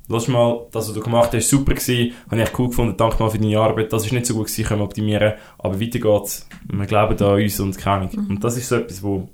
[0.09, 3.31] lass mal, das, was du gemacht hast, super gewesen, habe ich cool gefunden, danke mal
[3.31, 6.49] für deine Arbeit, das ist nicht so gut gewesen, können wir optimieren, aber weiter geht's,
[6.71, 8.27] wir glauben an uns und keine Ahnung.
[8.29, 9.29] Und das ist so etwas, wo,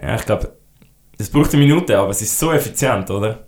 [0.00, 0.52] ja, ich glaube,
[1.18, 3.46] es braucht eine Minute, aber es ist so effizient, oder?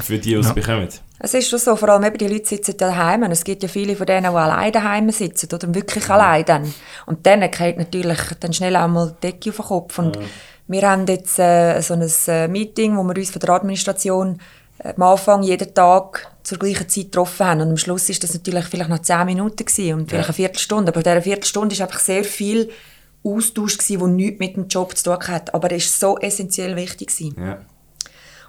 [0.00, 0.52] Für die, die es ja.
[0.54, 0.88] bekommen.
[1.24, 3.22] Es ist schon so, vor allem eben die Leute sitzen daheim.
[3.30, 6.14] Es gibt ja viele von denen, die alleine daheim sitzen oder wirklich ja.
[6.16, 6.74] allein dann.
[7.06, 9.98] Und dann geht natürlich dann schnell einmal die Decke auf den Kopf.
[10.00, 10.22] Und ja.
[10.66, 14.40] wir haben jetzt äh, so ein äh, Meeting, wo wir uns von der Administration
[14.82, 17.60] am Anfang jeden Tag zur gleichen Zeit getroffen haben.
[17.60, 20.28] Und am Schluss ist das natürlich vielleicht noch zehn Minuten gewesen und vielleicht ja.
[20.28, 20.90] eine Viertelstunde.
[20.90, 22.68] Aber in dieser Viertelstunde ist einfach sehr viel
[23.22, 25.54] Austausch gewesen, der nichts mit dem Job zu tun hat.
[25.54, 27.36] Aber er ist so essentiell wichtig gewesen.
[27.38, 27.58] Ja.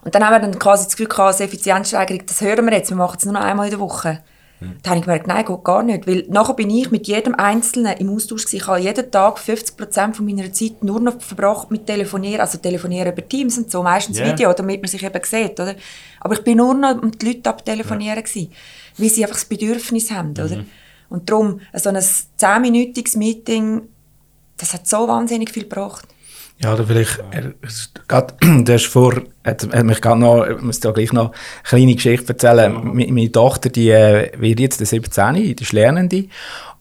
[0.04, 2.98] Und dann haben wir dann quasi das Gefühl gehabt, Effizienzsteigerung, das hören wir jetzt, wir
[2.98, 4.20] machen es nur noch einmal in der Woche.
[4.64, 4.78] Mhm.
[4.82, 6.08] Da habe ich gemerkt, nein, geht gar nicht.
[6.08, 8.58] Weil nachher bin ich mit jedem Einzelnen im Austausch gewesen.
[8.58, 12.42] Ich habe jeden Tag 50% von meiner Zeit nur noch verbracht mit Telefonieren.
[12.42, 14.32] Also telefonieren über Teams und so, meistens yeah.
[14.32, 15.76] Video, damit man sich eben sieht, oder?
[16.20, 18.22] Aber ich bin nur noch mit den Leuten abtelefonieren ja.
[18.22, 18.52] gewesen,
[18.98, 20.44] weil sie einfach das Bedürfnis haben, mhm.
[20.44, 20.66] oder?
[21.10, 23.84] Und darum, so ein 10-minütiges Meeting,
[24.58, 26.08] das hat so wahnsinnig viel gebracht.
[26.60, 27.54] Ja, oder vielleicht, er,
[28.08, 31.34] grad, du hast vor, hat, hat mich gerade noch, ich muss da gleich noch eine
[31.64, 32.74] kleine Geschichte erzählen.
[32.74, 32.96] Mhm.
[32.96, 36.26] Meine, meine Tochter, die äh, wird jetzt 17, die ist Lernende.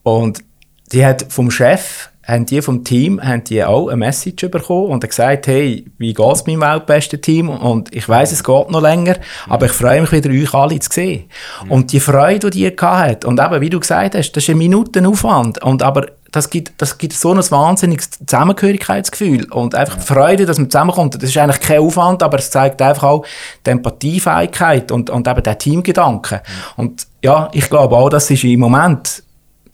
[0.02, 0.44] Und
[0.92, 5.06] die hat vom Chef, haben die vom Team, haben die auch eine Message bekommen und
[5.06, 7.48] gesagt, hey, wie geht es meinem weltbesten Team?
[7.48, 9.16] Und ich weiß es geht noch länger,
[9.48, 11.24] aber ich freue mich wieder, euch alle zu sehen.
[11.64, 11.70] Mhm.
[11.72, 14.58] Und die Freude, die die hat und eben, wie du gesagt hast, das ist ein
[14.58, 15.62] Minutenaufwand.
[15.62, 20.58] Und aber das gibt, das gibt so ein wahnsinniges Zusammengehörigkeitsgefühl und einfach die Freude, dass
[20.58, 21.14] man zusammenkommt.
[21.14, 23.26] Das ist eigentlich kein Aufwand, aber es zeigt einfach auch
[23.64, 26.38] die Empathiefähigkeit und, und eben den Teamgedanken.
[26.38, 26.84] Mhm.
[26.84, 29.22] Und ja, ich glaube auch, das ist im Moment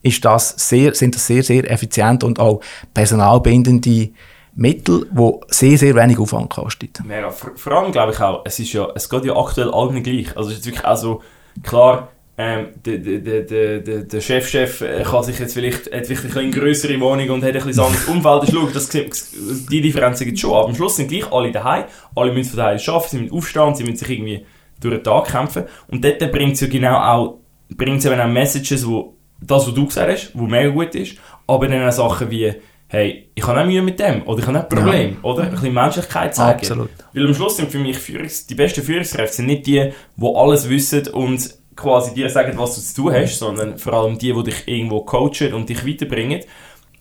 [0.03, 2.61] ist das sehr, sind das sehr, sehr effizient und auch
[2.93, 4.11] personalbindende
[4.55, 6.89] Mittel, die sehr, sehr wenig Aufwand kosten.
[7.05, 7.31] Mega.
[7.31, 10.37] Vor, vor allem glaube ich auch, es, ist ja, es geht ja aktuell allen gleich.
[10.37, 11.23] Also es ist wirklich auch so,
[11.63, 12.09] klar,
[12.41, 17.01] ähm, der, der, der, der, Chefchef -Chef kann sich jetzt vielleicht, hat vielleicht eine größere
[17.01, 18.77] Wohnung und hat ein bisschen anderes Umfeld.
[18.77, 19.35] Das, das,
[19.69, 20.53] die Differenzen gibt es schon.
[20.53, 21.87] Aber am Schluss sind gleich alle daheim.
[22.15, 24.47] Alle müssen von daheim arbeiten, sie müssen aufstehen, sie müssen sich irgendwie
[24.81, 25.65] durch den Tag kämpfen.
[25.89, 29.87] Und dort bringt es ja genau auch, bringt es auch Messages, wo das, was du
[29.87, 32.53] gesagt hast, wo mega gut ist, aber dann auch Sachen wie,
[32.89, 35.29] hey, ich habe auch Mühe mit dem, oder ich habe ein Problem, ja.
[35.29, 35.43] oder?
[35.45, 36.61] Ein bisschen Menschlichkeit zeigen.
[36.61, 36.91] Absolut.
[37.13, 40.69] Weil am Schluss sind für mich Führungs die besten Führungskräfte sind nicht die, die alles
[40.69, 44.43] wissen und quasi dir sagen, was du zu tun hast, sondern vor allem die, die
[44.43, 46.41] dich irgendwo coachen und dich weiterbringen.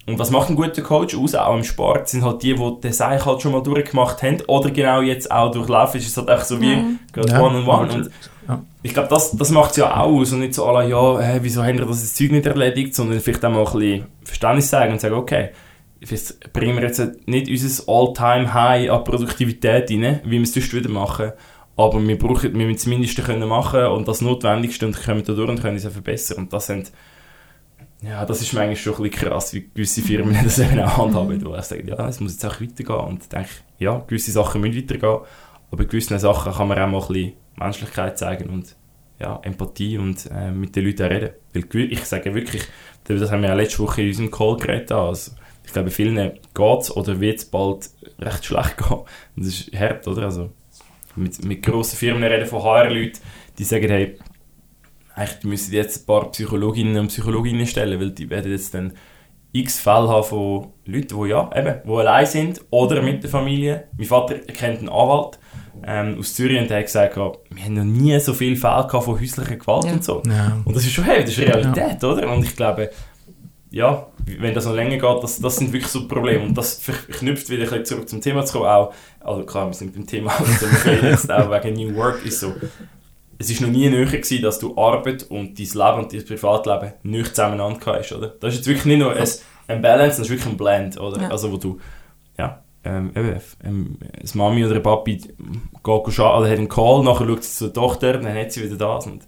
[0.05, 2.93] Und was macht ein guter Coach aus, auch im Sport, sind halt die, die den
[2.93, 5.99] Seich halt schon mal durchgemacht haben oder genau jetzt auch durchlaufen.
[5.99, 6.99] Es ist halt einfach so wie mhm.
[7.13, 7.41] ja.
[7.41, 7.93] one on one.
[7.93, 8.11] Und
[8.47, 8.63] ja.
[8.83, 11.39] ich glaube, das, das macht es ja auch aus und nicht so alle, ja, hey,
[11.41, 14.93] wieso haben wir das Zeug nicht erledigt, sondern vielleicht auch mal ein bisschen Verständnis zeigen
[14.93, 15.49] und sagen, okay,
[16.53, 21.33] bringen wir jetzt nicht unser All-Time-High an Produktivität rein, wie wir es sonst wieder machen,
[21.77, 25.33] aber wir, brauchen, wir müssen das Mindeste können machen und das Notwendigste und kommen da
[25.33, 26.39] durch und können es verbessern.
[26.39, 26.91] Und das sind,
[28.01, 31.45] ja, das ist manchmal schon ein bisschen krass, wie gewisse Firmen das eben auch handhaben,
[31.45, 32.99] wo ich sage, ja, es muss jetzt auch weitergehen.
[32.99, 35.19] Und ich denke, ja, gewisse Sachen müssen weitergehen,
[35.69, 38.75] aber gewisse Sachen kann man auch mal ein bisschen Menschlichkeit zeigen und
[39.19, 41.29] ja, Empathie und äh, mit den Leuten reden.
[41.53, 42.63] Weil ich sage wirklich,
[43.03, 45.31] das haben wir ja letzte Woche in unserem Call geredet, also
[45.67, 49.01] ich glaube, vielen geht es oder wird es bald recht schlecht gehen.
[49.35, 50.23] Das ist hart, oder?
[50.23, 50.51] Also,
[51.17, 53.19] mit, mit grossen Firmen reden, von HR-Leuten,
[53.57, 54.17] die sagen, hey,
[55.15, 58.93] eigentlich müssen jetzt ein paar Psychologinnen und Psychologinnen stellen, weil die werden jetzt dann
[59.51, 63.87] x Fälle haben von Leuten, die ja, eben, die allein sind oder mit der Familie.
[63.97, 65.39] Mein Vater kennt einen Anwalt
[65.85, 69.19] ähm, aus Zürich und der hat gesagt, wir haben noch nie so viele Fälle von
[69.19, 69.93] häuslicher Gewalt ja.
[69.93, 70.21] und so.
[70.27, 70.61] Ja.
[70.63, 72.09] Und das ist schon hey, das ist Realität, ja.
[72.09, 72.31] oder?
[72.31, 72.91] Und ich glaube,
[73.69, 76.43] ja, wenn das noch länger geht, das, das sind wirklich so Probleme.
[76.43, 78.69] Und das verknüpft wieder ein zurück zum Thema zu kommen.
[78.69, 82.53] Auch, also klar, wir sind beim Thema, also jetzt auch wegen New Work ist so,
[83.39, 86.93] es ist noch nie näher gewesen, dass du Arbeit und dein Leben und dein Privatleben
[87.03, 88.29] nicht zusammeneinander hast, oder?
[88.39, 89.27] Das ist jetzt wirklich nicht nur ein,
[89.67, 91.21] ein Balance, das ist wirklich ein Blend, oder?
[91.21, 91.29] Ja.
[91.29, 91.77] Also wo du,
[92.37, 95.35] ja, ähm, eben, ähm, eine Mami oder ein Papi geht
[95.83, 99.23] also hat einen Call, nachher schaut sie zur Tochter, dann hat sie wieder das und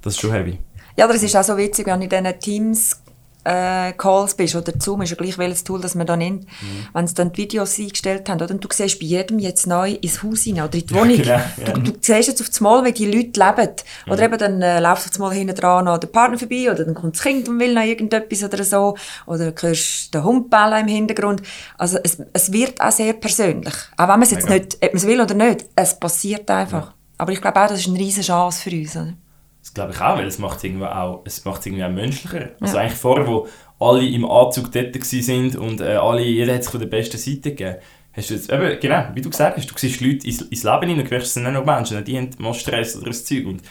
[0.00, 0.58] das ist schon heavy.
[0.96, 3.01] Ja, aber es ist auch so witzig, wenn in diesen Teams
[3.44, 6.86] äh, Calls bist oder Zoom ist ja gleich welches Tool, das man da nimmt, mhm.
[6.92, 8.50] wenn sie dann die Videos eingestellt haben, oder?
[8.50, 11.22] Und du siehst bei jedem jetzt neu ins Haus hinein oder in die Wohnung.
[11.22, 11.74] Ja, genau, ja.
[11.74, 13.70] Du, du siehst jetzt auf das Mal, wie die Leute leben.
[14.06, 14.12] Mhm.
[14.12, 16.84] Oder eben dann äh, läuft auf das Mal hinten dran noch der Partner vorbei oder
[16.84, 18.96] dann kommt das Kind und will noch irgendetwas oder so.
[19.26, 21.42] Oder du hörst den Hund bellen im Hintergrund.
[21.78, 23.74] Also es, es wird auch sehr persönlich.
[23.96, 24.64] Auch wenn man es jetzt Mega.
[24.64, 26.86] nicht, ob man es will oder nicht, es passiert einfach.
[26.86, 26.94] Ja.
[27.18, 28.96] Aber ich glaube auch, das ist eine riesige Chance für uns.
[28.96, 29.14] Oder?
[29.62, 32.50] Das glaube ich auch, weil es macht es irgendwie auch, es macht irgendwie auch menschlicher.
[32.60, 33.46] Also eigentlich vorher, wo
[33.78, 37.50] alle im Anzug dort sind und äh, alle, jeder hat sich von der besten Seite
[37.50, 37.76] gegeben,
[38.12, 40.88] hast du jetzt, eben, genau, wie du gesagt hast, du siehst Leute ins, ins Leben
[40.88, 43.46] hinein und merkst, es sind nicht nur Menschen, die haben mal Stress oder das Zeug.
[43.46, 43.62] Und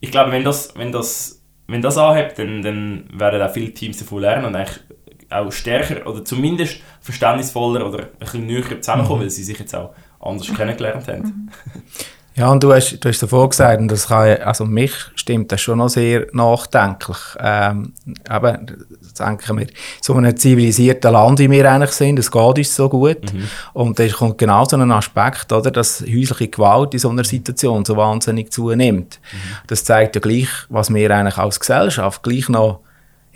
[0.00, 3.98] ich glaube, wenn das, wenn das, wenn das anhebt, dann, dann werden auch viele Teams
[3.98, 4.80] davon lernen und eigentlich
[5.28, 9.24] auch stärker oder zumindest verständnisvoller oder ein bisschen näher zusammenkommen, mhm.
[9.24, 11.22] weil sie sich jetzt auch anders kennengelernt haben.
[11.22, 11.50] Mhm.
[12.36, 15.62] Ja, und du hast, du hast davor gesagt, und das kann, also mich stimmt das
[15.62, 17.16] schon noch sehr nachdenklich.
[17.40, 17.94] Ähm,
[18.30, 18.86] eben,
[19.18, 19.66] denken wir,
[20.02, 23.32] so einem zivilisierten Land, wie wir eigentlich sind, es geht uns so gut.
[23.32, 23.48] Mhm.
[23.72, 27.86] Und da kommt genau so ein Aspekt, oder, dass häusliche Gewalt in so einer Situation
[27.86, 29.18] so wahnsinnig zunimmt.
[29.32, 29.36] Mhm.
[29.68, 32.80] Das zeigt ja gleich, was wir eigentlich als Gesellschaft gleich noch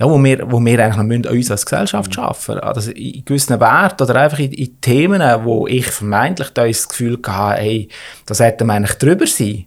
[0.00, 2.22] ja, wo wir, wo wir eigentlich noch müssen, an uns als Gesellschaft mhm.
[2.22, 2.60] arbeiten müssen.
[2.60, 7.18] Also in gewissen Werten oder einfach in, in Themen, wo ich vermeintlich da das Gefühl
[7.26, 7.88] hatte, hey,
[8.24, 9.66] das hätte man eigentlich drüber sein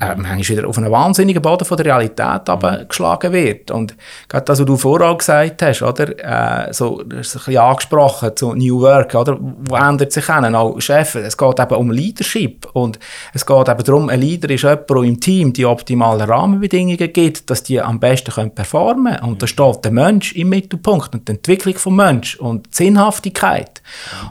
[0.00, 3.70] äh, manchmal wieder auf einen wahnsinnigen Boden von der Realität abgeschlagen wird.
[3.70, 3.96] Und
[4.28, 8.30] gerade das, was du vorher gesagt hast, oder, äh, so, das ist ein bisschen angesprochen
[8.34, 12.66] zu New Work, oder, wo ändert sich an, auch Chef, es geht eben um Leadership
[12.72, 12.98] und
[13.32, 17.48] es geht eben darum, ein Leader ist jemand, der im Team die optimalen Rahmenbedingungen gibt,
[17.48, 19.30] dass die am besten können performen können.
[19.30, 23.80] Und da steht der Mensch im Mittelpunkt und die Entwicklung des Menschen und die Sinnhaftigkeit.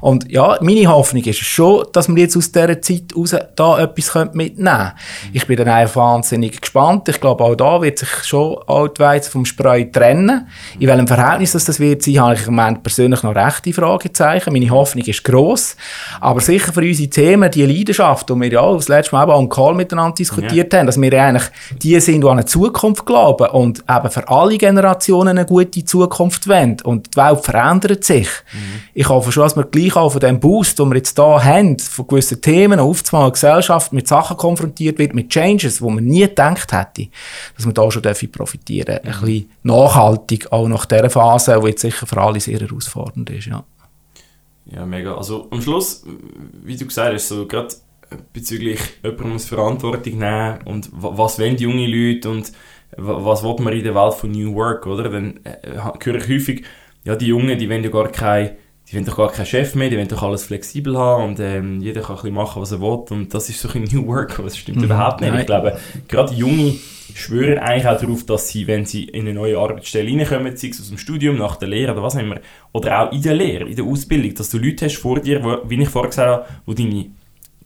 [0.01, 4.13] Und ja, meine Hoffnung ist schon, dass wir jetzt aus dieser Zeit heraus da etwas
[4.33, 4.91] mitnehmen können.
[5.31, 7.09] Ich bin dann einfach wahnsinnig gespannt.
[7.09, 10.47] Ich glaube, auch da wird sich schon Altweiz vom Spreu trennen.
[10.79, 14.53] In welchem Verhältnis das, das wird sein, habe ich im Moment persönlich noch rechte Fragezeichen.
[14.53, 15.75] Meine Hoffnung ist gross.
[16.19, 19.47] Aber sicher für unsere Themen, die Leidenschaft, die wir ja auch das letzte Mal auch
[19.47, 20.79] Call miteinander diskutiert ja.
[20.79, 21.49] haben, dass wir eigentlich
[21.81, 26.47] die sind, die an eine Zukunft glauben und eben für alle Generationen eine gute Zukunft
[26.47, 26.77] wollen.
[26.83, 28.27] Und die Welt verändert sich.
[28.53, 28.81] Mhm.
[28.93, 31.77] Ich hoffe schon, dass wir gleich auch von dem Boost, den wir jetzt hier haben,
[31.79, 36.21] von gewissen Themen, auf einmal Gesellschaft mit Sachen konfrontiert wird, mit Changes, wo man nie
[36.21, 37.09] gedacht hätte,
[37.55, 39.21] dass man da schon profitieren darf.
[39.21, 43.47] Ein bisschen nachhaltig, auch nach dieser Phase, die jetzt sicher für alle sehr herausfordernd ist.
[43.47, 43.63] Ja,
[44.65, 45.15] ja mega.
[45.15, 46.05] Also am Schluss,
[46.63, 47.75] wie du gesagt hast, so gerade
[48.31, 52.51] bezüglich jemand muss Verantwortung nehmen und was wollen die junge Leute und
[52.97, 55.09] was will man in der Welt von New Work, oder?
[55.09, 56.63] Dann äh, höre ich häufig,
[57.03, 58.55] ja, die Jungen, die wollen ja gar keine
[58.89, 61.81] die wollen doch gar keinen Chef mehr, die wollen doch alles flexibel haben und ähm,
[61.81, 64.39] jeder kann ein bisschen machen, was er will und das ist so ein New Work,
[64.43, 64.83] das stimmt mhm.
[64.85, 65.31] überhaupt nicht.
[65.31, 65.41] Nein.
[65.41, 66.75] Ich glaube, gerade Junge
[67.13, 70.81] schwören eigentlich auch darauf, dass sie, wenn sie in eine neue Arbeitsstelle reinkommen, sei es
[70.81, 72.39] aus dem Studium, nach der Lehre oder was auch immer,
[72.71, 75.57] oder auch in der Lehre, in der Ausbildung, dass du Leute hast vor dir, wo,
[75.69, 77.07] wie ich vorher gesagt habe, wo deine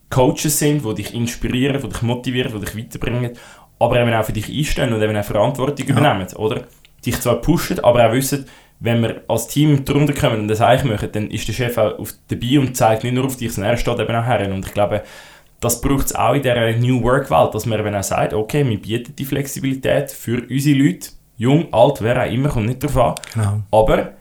[0.10, 3.32] Coaches sind, die dich inspirieren, die dich motivieren, die dich weiterbringen,
[3.80, 5.98] aber eben auch für dich einstehen und eben auch Verantwortung ja.
[5.98, 6.64] übernehmen, oder?
[7.06, 8.46] Dich zwar pushen, aber auch wissen,
[8.80, 11.98] wenn wir als Team drunter kommen und das eigentlich machen, dann ist der Chef auch
[11.98, 14.52] auf dabei und zeigt nicht nur auf dich, sondern er steht eben auch her.
[14.52, 15.04] Und ich glaube,
[15.60, 18.80] das braucht es auch in dieser New Work-Welt, dass man eben auch sagt, okay, wir
[18.80, 23.16] bieten die Flexibilität für unsere Leute, jung, alt, wer auch immer, kommt nicht darauf an.
[23.34, 23.62] Genau.
[23.72, 24.12] Aber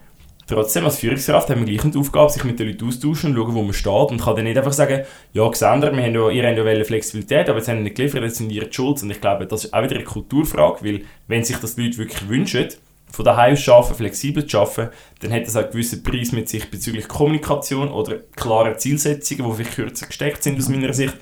[0.47, 3.53] trotzdem, als Führungskraft haben wir gleich die Aufgabe, sich mit den Leuten austauschen und schauen,
[3.53, 6.47] wo man steht und kann dann nicht einfach sagen, ja, Xander, wir haben ja, ihr
[6.47, 9.03] habt ja Flexibilität, aber jetzt haben wir nicht geliefert, jetzt sind ihr schuld.
[9.03, 11.99] Und ich glaube, das ist auch wieder eine Kulturfrage, weil wenn sich das die Leute
[11.99, 12.67] wirklich wünschen,
[13.11, 14.89] von daheim aus arbeiten, flexibel zu arbeiten,
[15.21, 19.55] dann hat das auch einen gewissen Preis mit sich bezüglich Kommunikation oder klarer Zielsetzungen, die
[19.55, 21.15] vielleicht kürzer gesteckt sind aus meiner Sicht.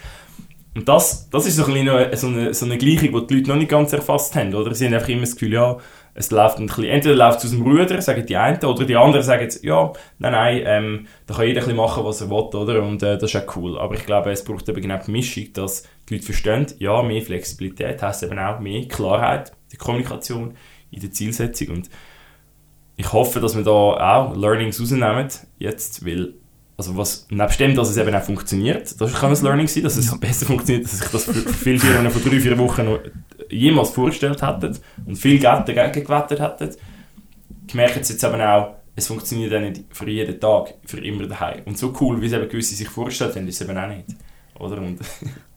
[0.75, 3.49] Und das, das ist so, ein eine, so, eine, so eine Gleichung, die die Leute
[3.49, 4.53] noch nicht ganz erfasst haben.
[4.53, 4.73] Oder?
[4.75, 5.77] Sie haben einfach immer das Gefühl, ja,
[6.13, 8.95] es läuft ein bisschen, entweder läuft es aus dem Ruder, sagen die einen, oder die
[8.95, 12.35] anderen sagen ja, nein, nein, ähm, da kann jeder ein bisschen machen, was er will,
[12.35, 12.83] oder?
[12.83, 13.77] Und äh, das ist auch cool.
[13.77, 17.21] Aber ich glaube, es braucht eben genau die Mischung, dass die Leute verstehen, ja, mehr
[17.21, 20.55] Flexibilität heisst eben auch mehr Klarheit, die Kommunikation,
[20.95, 21.69] in der Zielsetzung.
[21.69, 21.89] Und
[22.95, 25.27] ich hoffe, dass wir da auch Learnings rausnehmen
[25.59, 26.33] jetzt, weil
[26.77, 29.95] also was, nebst dem, dass es eben auch funktioniert, das kann ein Learning sein, dass
[29.95, 30.17] es ja.
[30.17, 32.99] besser funktioniert, dass sich das für viele Firmen vor drei, vier Wochen noch
[33.49, 36.75] jemals vorgestellt hätten und viel Geld dagegen gewettet hätten.
[37.67, 41.61] Gemerkt jetzt eben auch, es funktioniert auch nicht für jeden Tag, für immer daheim.
[41.65, 44.07] Und so cool, wie es eben gewisse sich vorgestellt haben, ist es eben auch nicht.
[44.59, 44.77] Oder?
[44.77, 44.99] Und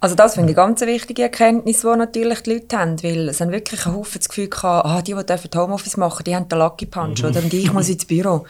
[0.00, 3.40] also das finde ich ganz eine wichtige Erkenntnis, die natürlich die Leute haben, weil es
[3.40, 6.48] haben wirklich ein Haufen das Gefühl gehabt, ah, die, die dürfen Homeoffice machen, die haben
[6.48, 7.42] den Lucky Punch, oder?
[7.42, 8.44] Und ich muss ins Büro.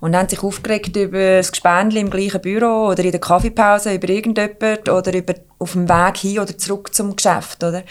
[0.00, 4.08] Und haben sich aufgeregt über das Gespendli im gleichen Büro oder in der Kaffeepause über
[4.08, 7.82] irgendjemand oder über, auf dem Weg hin oder zurück zum Geschäft, oder?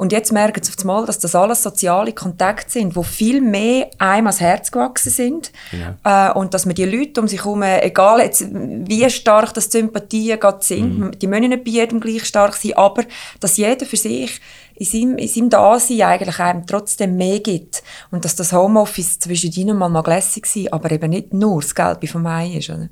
[0.00, 3.90] Und jetzt merken sie auf einmal, dass das alles soziale Kontakte sind, die viel mehr
[3.98, 5.52] einem ans Herz gewachsen sind.
[5.72, 6.30] Ja.
[6.30, 10.40] Äh, und dass man die Leute um sich herum, egal jetzt, wie stark das Sympathien
[10.40, 11.10] gerade sind, mhm.
[11.18, 13.04] die müssen nicht bei jedem gleich stark sein, aber
[13.40, 14.40] dass jeder für sich
[14.74, 17.82] in seinem, in seinem Dasein eigentlich einem trotzdem mehr gibt.
[18.10, 21.74] Und dass das Homeoffice zwischen ihnen mal mag lässig sein, aber eben nicht nur das
[21.74, 22.70] Gelbe vom Ei ist.
[22.70, 22.88] Oder?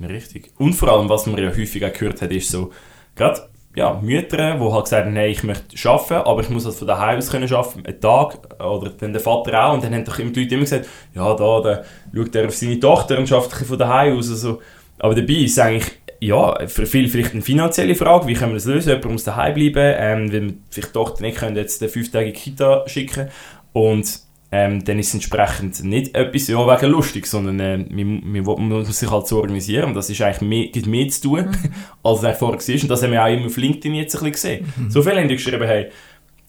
[0.00, 0.52] Richtig.
[0.58, 2.70] Und vor allem, was man ja häufig auch gehört hat, ist so,
[3.16, 6.74] gerade ja, Mütter, die halt gesagt haben, hey, ich möchte arbeiten, aber ich muss halt
[6.74, 10.04] von daheim aus können arbeiten, einen Tag, oder dann der Vater auch, und dann haben
[10.04, 11.82] doch die Leute immer gesagt, ja, da, da
[12.14, 14.60] schaut er auf seine Tochter und arbeitet von daheim aus, also.
[14.98, 18.66] Aber dabei ist eigentlich, ja, für viele vielleicht eine finanzielle Frage, wie können wir das
[18.66, 21.88] lösen, jemand muss daheim bleiben, ähm, weil wir vielleicht die Tochter nicht können jetzt eine
[21.88, 23.28] fünftägige Kita schicken,
[23.72, 24.20] und
[24.54, 28.68] ähm, dann ist es entsprechend nicht etwas ja, wegen lustig, sondern äh, man, man, man,
[28.68, 31.72] muss sich halt so organisieren und das ist eigentlich mehr, gibt mehr zu tun, mhm.
[32.02, 32.82] als es vorher war.
[32.82, 34.72] Und das haben wir auch immer auf LinkedIn jetzt ein bisschen gesehen.
[34.76, 34.90] Mhm.
[34.90, 35.88] So viele haben geschrieben, hey,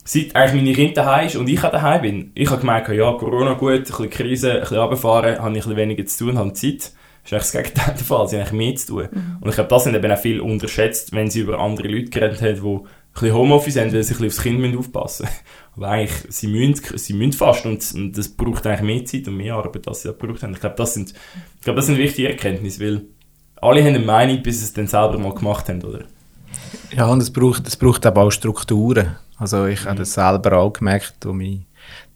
[0.04, 3.14] seit eigentlich meine Kinder daheim ist und ich auch daheim bin, ich habe gemerkt, ja,
[3.14, 6.38] Corona gut, ein bisschen Krise, ein bisschen runterfahren, habe ich ein bisschen weniger zu tun,
[6.38, 6.92] habe Zeit.
[7.24, 9.08] Das ist eigentlich das Gegenteil der Fall, sie haben eigentlich mehr zu tun.
[9.10, 9.38] Mhm.
[9.40, 12.42] Und ich glaube, das sind eben auch viel unterschätzt, wenn sie über andere Leute geredet
[12.42, 15.40] haben, die ein bisschen Homeoffice haben, weil sie ein bisschen aufs Kind aufpassen müssen.
[15.76, 19.56] Aber eigentlich, sie müssen, sie müssen fast und, das braucht eigentlich mehr Zeit und mehr
[19.56, 20.54] Arbeit, als sie da gebraucht haben.
[20.54, 23.02] Ich glaube, das sind, ich glaube, das sind wichtige Erkenntnisse, weil
[23.62, 26.02] alle haben eine Meinung, bis sie es dann selber mal gemacht haben, oder?
[26.96, 29.16] Ja, und es braucht, es braucht aber auch Strukturen.
[29.38, 29.90] Also ich mhm.
[29.90, 31.62] habe das selber auch gemerkt, als meine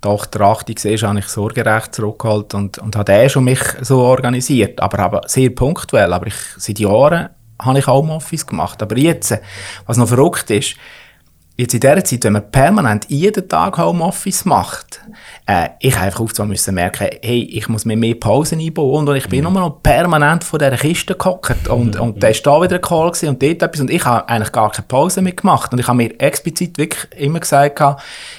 [0.02, 4.80] Tochter 80 war, habe ich Sorgerecht zurückgehalten und, und habe eh schon mich so organisiert,
[4.80, 6.14] aber, aber sehr punktuell.
[6.14, 8.82] Aber ich, seit Jahren habe ich Homeoffice gemacht.
[8.84, 9.38] Aber jetzt,
[9.86, 10.76] was noch verrückt ist,
[11.58, 15.02] jetzt in dieser Zeit, wenn man permanent jeden Tag Homeoffice macht,
[15.48, 19.28] äh, ich einfach auf müssen merken, hey, ich muss mir mehr Pausen einbauen und ich
[19.28, 19.54] bin mhm.
[19.54, 22.02] nur noch permanent vor dieser Kiste gehockt und, mhm.
[22.02, 24.72] und da war da wieder ein Call und dort etwas und ich habe eigentlich gar
[24.72, 27.82] keine Pause mehr gemacht und ich habe mir explizit wirklich immer gesagt,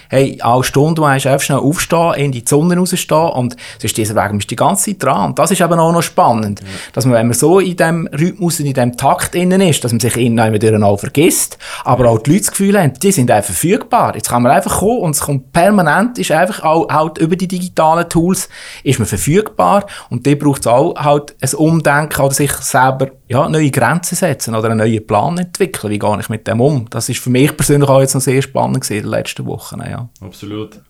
[0.08, 4.14] hey, alle Stunde musst du einfach schnell aufstehen, in die Sonne rausstehen und sonst dieser
[4.14, 5.30] Weg bist du die ganze Zeit dran.
[5.30, 6.66] Und das ist eben auch noch spannend, ja.
[6.92, 9.92] dass man, wenn man so in diesem Rhythmus und in diesem Takt innen ist, dass
[9.92, 13.30] man sich innen wieder auch vergisst, aber auch die Leute das Gefühl haben, die sind
[13.30, 14.14] einfach verfügbar.
[14.14, 17.48] Jetzt kann man einfach kommen und es kommt permanent, ist einfach auch halt über die
[17.48, 18.48] digitalen Tools
[18.84, 23.48] ist man verfügbar und da braucht es auch halt ein Umdenken oder sich selber ja,
[23.48, 25.92] neue Grenzen setzen oder einen neuen Plan entwickeln.
[25.92, 26.86] Wie gehe ich mit dem um?
[26.90, 29.80] Das ist für mich persönlich auch jetzt noch sehr spannend gewesen in den letzten Wochen.
[29.80, 29.97] Ja.
[30.20, 30.80] Absolut.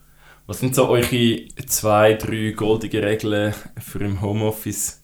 [0.47, 5.01] Was sind so eure zwei, drei goldige Regeln für im Homeoffice?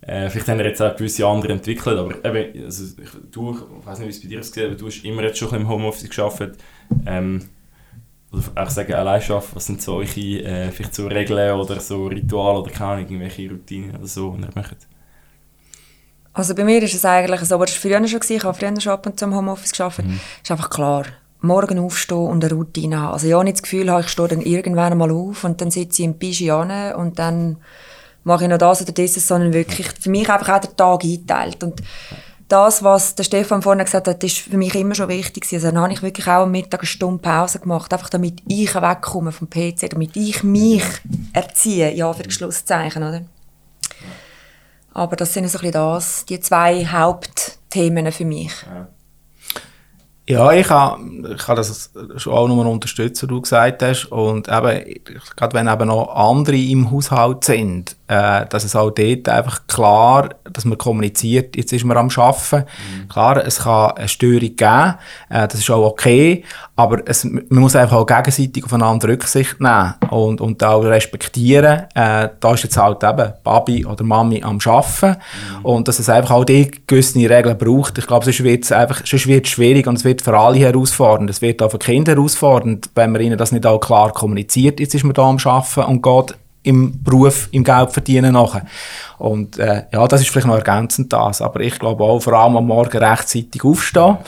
[0.00, 2.96] Äh, vielleicht haben wir jetzt auch gewisse andere entwickelt, aber eben, also,
[3.30, 5.54] du, ich weiß nicht, wie es bei dir ist, aber du hast immer jetzt schon
[5.54, 6.50] im Homeoffice geschafft.
[7.06, 7.48] Ähm,
[8.32, 12.06] oder auch sagen, allein arbeiten, was sind so eure äh, vielleicht so Regeln oder so
[12.06, 14.76] Rituale oder keine Ahnung, irgendwelche Routinen oder so, die ihr macht?
[16.32, 18.80] Also bei mir ist es eigentlich so, aber das war früher schon, ich habe früher
[18.80, 20.20] schon ab und zu im Homeoffice gearbeitet, mhm.
[20.42, 21.06] ist einfach klar,
[21.40, 23.12] morgen aufstehen und eine Routine haben.
[23.14, 26.02] Also ja, nicht das Gefühl habe, ich stehe dann irgendwann mal auf und dann sitze
[26.02, 27.56] ich im Pyjama und dann
[28.24, 31.62] mache ich noch das oder dieses, sondern wirklich für mich einfach auch der Tag eingeteilt.
[31.64, 31.82] Und
[32.48, 35.78] das, was der Stefan vorhin gesagt hat, ist für mich immer schon wichtig Also dann
[35.78, 39.48] habe ich wirklich auch am Mittag eine Stunde Pause gemacht, einfach damit ich wegkomme vom
[39.48, 40.82] PC, damit ich mich
[41.32, 43.22] erziehe, ja, für Schlusszeichen, oder?
[44.92, 48.52] Aber das sind so ein bisschen das, die zwei Hauptthemen für mich.
[48.66, 48.88] Ja.
[50.30, 54.06] Ja, ich kann, ich kann das schon auch nur unterstützen, was du gesagt hast.
[54.06, 54.94] Und eben,
[55.36, 60.30] gerade wenn eben noch andere im Haushalt sind, äh, dass es auch dort einfach klar,
[60.52, 62.66] dass man kommuniziert, jetzt ist man am Arbeiten.
[62.66, 63.08] Mhm.
[63.08, 64.94] Klar, es kann eine Störung geben,
[65.28, 66.42] äh, das ist auch okay,
[66.74, 71.84] aber es, man muss einfach auch gegenseitig aufeinander Rücksicht nehmen und, und auch respektieren.
[71.94, 75.64] Äh, da ist jetzt halt eben Papi oder Mami am Arbeiten mhm.
[75.64, 77.96] und dass es einfach auch die gewisse Regeln braucht.
[77.98, 81.30] Ich glaube, sonst wird es einfach sonst wird schwierig und es wird für alle herausfordernd.
[81.30, 84.80] Es wird auch für Kinder herausfordernd, wenn man ihnen das nicht auch klar kommuniziert.
[84.80, 88.66] Jetzt ist man da am Arbeiten und geht im Beruf, im Geld verdienen nachher.
[89.18, 92.56] Und äh, ja, das ist vielleicht noch ergänzend das, aber ich glaube auch, vor allem
[92.56, 94.18] am Morgen rechtzeitig aufstehen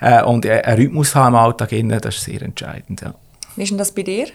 [0.00, 1.70] äh, und einen Rhythmus haben im Alltag,
[2.02, 3.00] das ist sehr entscheidend.
[3.00, 3.14] Ja.
[3.56, 4.28] Wie ist denn das bei dir?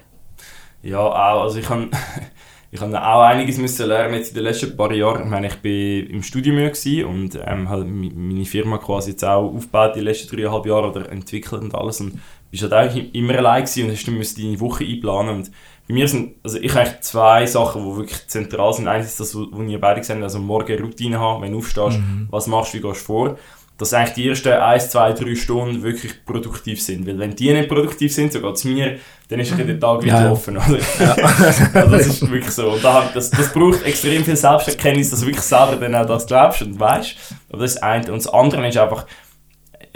[0.81, 1.89] Ja, auch, also ich habe
[2.71, 5.23] ich habe auch einiges müssen lernen jetzt in den letzten paar Jahren.
[5.23, 9.95] Ich meine, ich bin im Studium und ähm, habe meine Firma quasi jetzt auch aufgebaut
[9.95, 12.19] die letzten dreieinhalb Jahre oder entwickelt und alles und
[12.51, 15.51] bist halt auch immer allein gewesen und hast dann deine Woche einplanen und
[15.87, 18.87] bei mir sind, also ich habe zwei Sachen, die wirklich zentral sind.
[18.87, 21.99] Eines ist das, was ihr beide gesagt habt, also morgen Routine haben, wenn du aufstehst,
[21.99, 22.27] mhm.
[22.31, 23.37] was machst du, wie gehst du vor.
[23.77, 27.05] Dass eigentlich die ersten 1, 2, 3 Stunden wirklich produktiv sind.
[27.05, 30.23] Weil wenn die nicht produktiv sind, so geht es mir, dann ist der Tag wieder
[30.23, 30.31] ja.
[30.31, 30.55] offen.
[30.55, 30.79] Oder?
[30.99, 31.13] Ja.
[31.73, 32.71] also das ist wirklich so.
[32.71, 36.61] Und das, das braucht extrem viel Selbsterkenntnis, dass du wirklich selber dann auch das glaubst
[36.61, 37.15] und weißt.
[37.49, 38.13] Aber das ist eine.
[38.13, 39.05] Und das andere ist einfach,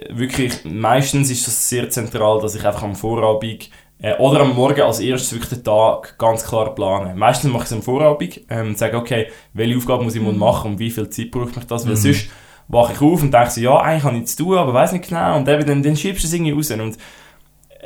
[0.09, 3.69] wirklich, meistens ist das sehr zentral, dass ich einfach am Vorabend
[4.01, 7.17] äh, oder am Morgen als erstes wirklich den Tag ganz klar planen.
[7.17, 10.37] Meistens mache ich es am Vorabend ähm, und sage, okay, welche Aufgabe muss ich mhm.
[10.37, 11.97] machen und wie viel Zeit braucht mich das, weil mhm.
[11.97, 12.29] sonst
[12.69, 14.93] wache ich auf und denke so, ja, eigentlich habe ich nichts zu tun, aber weiß
[14.93, 16.97] nicht genau und eben, dann, dann schiebst du es irgendwie raus und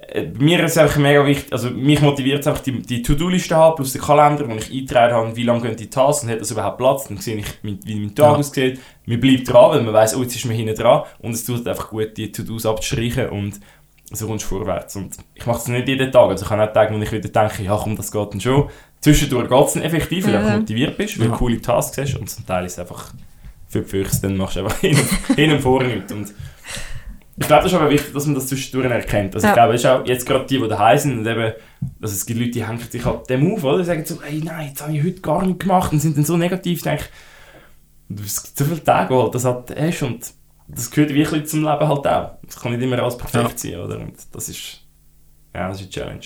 [0.10, 3.76] äh, mir ist einfach mega wichtig, also mich motiviert es einfach die, die To-Do-Liste haben,
[3.76, 6.52] plus den Kalender, wo ich eingetragen habe, wie lange gehen die Tasks und hat das
[6.52, 8.36] überhaupt Platz, dann sehe ich, wie mein Tag ja.
[8.36, 11.46] aussieht, man bleibt dran, weil man weiß, oh, jetzt ist man hinten dran und es
[11.46, 13.60] tut einfach gut, die To-Dos abzustreichen und
[14.14, 14.96] so kommst du vorwärts.
[14.96, 16.30] Und ich mache es nicht jeden Tag.
[16.30, 18.70] Also ich habe nicht Tage, wo ich wieder denke, ja komm, das geht dann schon.
[19.02, 20.60] Zwischendurch geht es dann effektiv, weil du mhm.
[20.60, 23.14] motiviert bist, weil du coole Tasks hast und zum Teil ist es einfach
[23.68, 24.98] für die Füchse, dann machst du einfach hin,
[25.36, 26.12] hin und vor nichts.
[26.12, 26.34] Und
[27.36, 29.34] ich glaube, das ist aber wichtig, dass man das zwischendurch erkennt.
[29.34, 29.52] Also Ja.
[29.52, 31.54] ich glaube, es ist auch jetzt gerade die, die daheim sind und eben,
[32.02, 33.80] also es gibt Leute, die hängen sich halt dem auf, oder?
[33.80, 36.26] Die sagen so, hey, nein, jetzt habe ich heute gar nicht gemacht und sind dann
[36.26, 37.06] so negativ, ich denke,
[38.24, 40.34] es gibt so viele Tage, wo halt das halt hast und
[40.68, 42.32] das gehört wirklich zum Leben halt auch.
[42.44, 44.00] Das kann nicht immer alles perfekt sein, oder?
[44.00, 44.82] Und das ist,
[45.54, 46.26] ja, das ist eine Challenge.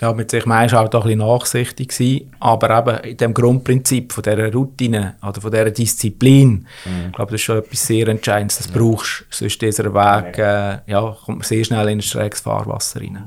[0.00, 4.22] Ja, mit sich halt auch ein bisschen nachsichtig gewesen, aber eben in dem Grundprinzip von
[4.22, 8.68] dieser Routine oder von dieser Disziplin, ich glaube, das ist schon etwas sehr Entscheidendes, das
[8.68, 13.00] brauchst du, sonst dieser Weg, äh, ja, kommt man sehr schnell in ein schräges Fahrwasser
[13.00, 13.26] rein.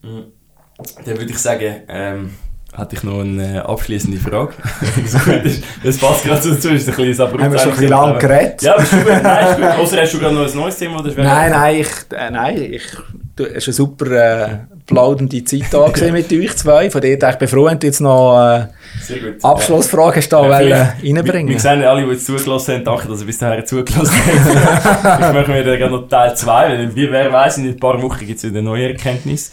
[0.00, 2.30] Dann würde ich sagen, ähm,
[2.72, 4.52] hatte ich noch eine äh, abschließende Frage.
[5.84, 7.42] das passt gerade so dazu, ist ein bisschen abrupt.
[7.42, 8.62] Haben wir schon ein bisschen lang geredet?
[8.62, 9.06] Ja, aber ist gut.
[9.22, 9.64] Nein, ist gut.
[9.78, 11.00] Außer hast du gerade noch ein neues Thema?
[11.00, 12.82] Oder Nein, nein, ich, äh, nein, ich,
[13.34, 14.48] du, es war eine super äh,
[14.86, 18.38] plaudernde Zeit da mit euch zwei, von der ich bin froh, wenn du jetzt noch
[18.38, 18.66] äh.
[19.42, 21.48] Abschlussfragen hast da Ja, vielleicht- äh, reinbringen.
[21.52, 25.20] Wir, sehen alle, die jetzt zugelassen haben, danke, dass ihr bis dahin zugelassen habt.
[25.20, 28.00] Jetzt machen wir dann gerade noch Teil 2, weil wie, wer weiß, in ein paar
[28.02, 29.52] Wochen gibt es wieder neue Erkenntnisse.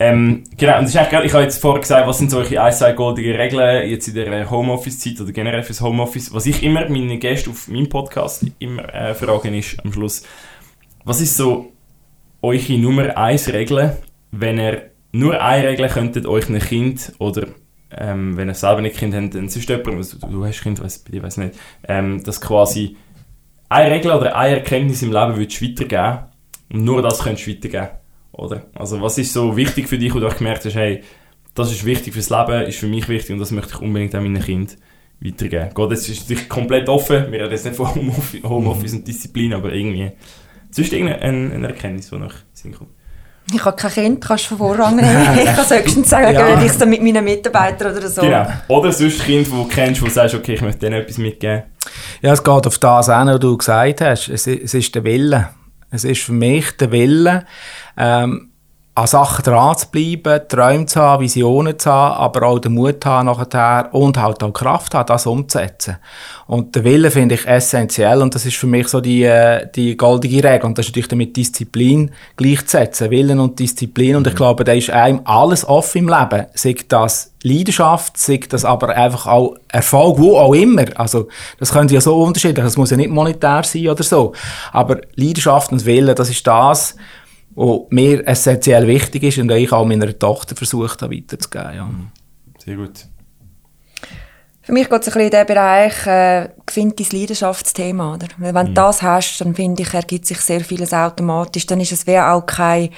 [0.00, 4.06] Ähm, genau, und ich habe jetzt vorher gesagt, was sind solche ein, goldige Regeln jetzt
[4.06, 6.32] in der Homeoffice-Zeit oder generell fürs Homeoffice.
[6.32, 10.22] Was ich immer meine Gäste auf meinem Podcast immer äh, fragen ist am Schluss,
[11.04, 11.72] was ist so
[12.42, 13.96] eure Nummer 1 Regel,
[14.30, 17.48] wenn ihr nur eine Regel könntet euch ein Kind oder
[17.90, 20.80] ähm, wenn ihr selber nicht Kind habt, dann sonst jemand, also du, du hast Kind,
[21.10, 21.54] dir weiss nicht,
[21.88, 22.96] ähm, dass quasi
[23.68, 26.26] eine Regel oder eine Erkenntnis im Leben würdest weitergeben
[26.72, 27.88] und nur das könntest du weitergeben,
[28.38, 28.62] oder?
[28.74, 31.02] Also was ist so wichtig für dich, wo du auch gemerkt hast, hey,
[31.54, 34.20] das ist wichtig fürs Leben, ist für mich wichtig und das möchte ich unbedingt auch
[34.20, 34.76] meinen Kind
[35.20, 35.70] weitergeben.
[35.74, 39.52] Gott, das ist natürlich komplett offen, wir reden jetzt nicht von Homeoffice, Homeoffice und Disziplin,
[39.52, 40.12] aber irgendwie,
[40.70, 42.90] sonst irgendeine eine, eine Erkenntnis, die nach Sinn kommt.
[43.52, 45.08] Ich habe kein Kind, kannst du von Vorrang nehmen.
[45.38, 46.48] Ich kann höchstens sagen, Ja.
[46.50, 46.60] ja.
[46.60, 48.20] ich es dann mit meinen Mitarbeitern oder so.
[48.20, 48.46] Genau.
[48.68, 51.62] Oder sonst Kind, die du kennst, wo du sagst, okay, ich möchte denen etwas mitgeben.
[52.20, 54.28] Ja, es geht auf das an, was du gesagt hast.
[54.28, 55.48] Es ist der Wille.
[55.90, 57.46] Es ist für mich der Wille,
[57.96, 58.50] ähm,
[58.98, 63.04] an Sachen dran zu bleiben, Träume zu haben, Visionen zu haben, aber auch den Mut
[63.04, 65.98] zu haben nachher und halt auch Kraft haben, das umzusetzen.
[66.48, 69.96] Und der Wille finde ich essentiell und das ist für mich so die, äh, die
[69.96, 73.10] goldige Regel und das ist natürlich dann mit Disziplin gleichzusetzen.
[73.10, 76.46] Willen und Disziplin und ich glaube, da ist einem alles offen im Leben.
[76.54, 80.86] Sei das Leidenschaft, sei das aber einfach auch Erfolg, wo auch immer.
[80.96, 81.28] Also,
[81.60, 84.32] das könnte ja so unterschiedlich, das muss ja nicht monetär sein oder so.
[84.72, 86.96] Aber Leidenschaft und Wille, das ist das,
[87.58, 91.74] was mir essentiell wichtig ist und ich auch meiner Tochter versucht habe weiterzugeben.
[91.74, 91.90] Ja.
[92.64, 93.06] Sehr gut.
[94.62, 98.14] Für mich geht es ein bisschen in den Bereich, äh, find dein Leidenschaftsthema.
[98.14, 98.26] Oder?
[98.36, 101.66] Weil wenn du das hast, dann finde ich, ergibt sich sehr vieles automatisch.
[101.66, 102.90] Dann ist es wie auch keine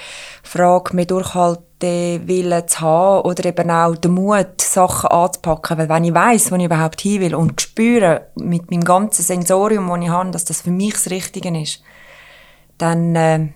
[0.43, 5.77] Frage mehr durchhalten, Willen zu haben oder eben auch den Mut, Sachen anzupacken.
[5.77, 9.87] Weil wenn ich weiss, wo ich überhaupt hin will und spüre mit meinem ganzen Sensorium,
[9.87, 11.81] das ich habe, dass das für mich das Richtige ist,
[12.77, 13.47] dann, äh,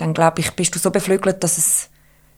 [0.00, 1.90] dann glaube ich, bist du so beflügelt, dass es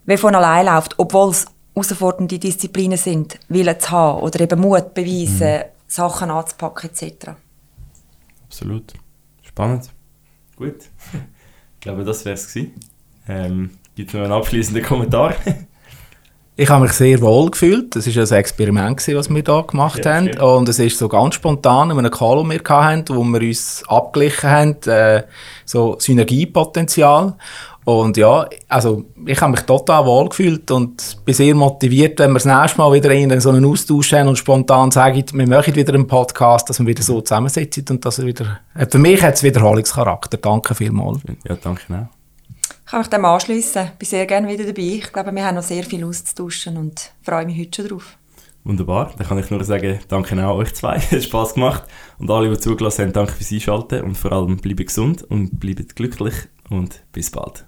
[0.05, 4.95] wie von allein läuft, obwohl es herausfordernde Disziplinen sind, Willen zu haben oder eben Mut
[4.95, 7.31] beweisen, Sachen anzupacken etc.
[8.45, 8.93] Absolut.
[9.43, 9.91] Spannend.
[10.57, 10.77] Gut.
[11.75, 12.75] Ich glaube, das wäre es gewesen.
[13.27, 15.35] Ähm, Gibt es noch einen abschließenden Kommentar?
[16.55, 17.97] Ich habe mich sehr wohl gefühlt.
[17.97, 20.27] Das war ein Experiment, gewesen, was wir hier gemacht Ja, haben.
[20.27, 20.39] schön.
[20.41, 23.83] Und es ist so ganz spontan in einem Call, den wir hatten, wo wir uns
[23.89, 25.23] abgeglichen haben, äh,
[25.65, 27.35] so Synergiepotenzial.
[27.85, 32.39] Und ja, also ich habe mich total wohl gefühlt und bin sehr motiviert, wenn wir
[32.39, 35.95] das nächste Mal wieder in so einen Austausch haben und spontan sagen, wir möchten wieder
[35.95, 38.61] einen Podcast, dass wir wieder so zusammensitzen und dass er wieder...
[38.89, 40.37] Für mich hat es Wiederholungscharakter.
[40.37, 41.19] Danke vielmals.
[41.49, 42.22] ja, danke auch.
[42.93, 43.91] Ich kann mich dem anschliessen.
[43.99, 44.83] Bin sehr gerne wieder dabei.
[44.83, 48.19] Ich glaube, wir haben noch sehr viel auszutauschen und freue mich heute schon drauf.
[48.65, 49.15] Wunderbar.
[49.17, 50.97] Dann kann ich nur sagen, danke auch euch zwei.
[51.11, 51.85] Es hat Spass gemacht.
[52.19, 54.03] Und alle, die zugelassen haben, danke fürs Einschalten.
[54.03, 56.35] Und vor allem bleibt gesund und bleibt glücklich.
[56.69, 57.65] Und bis bald.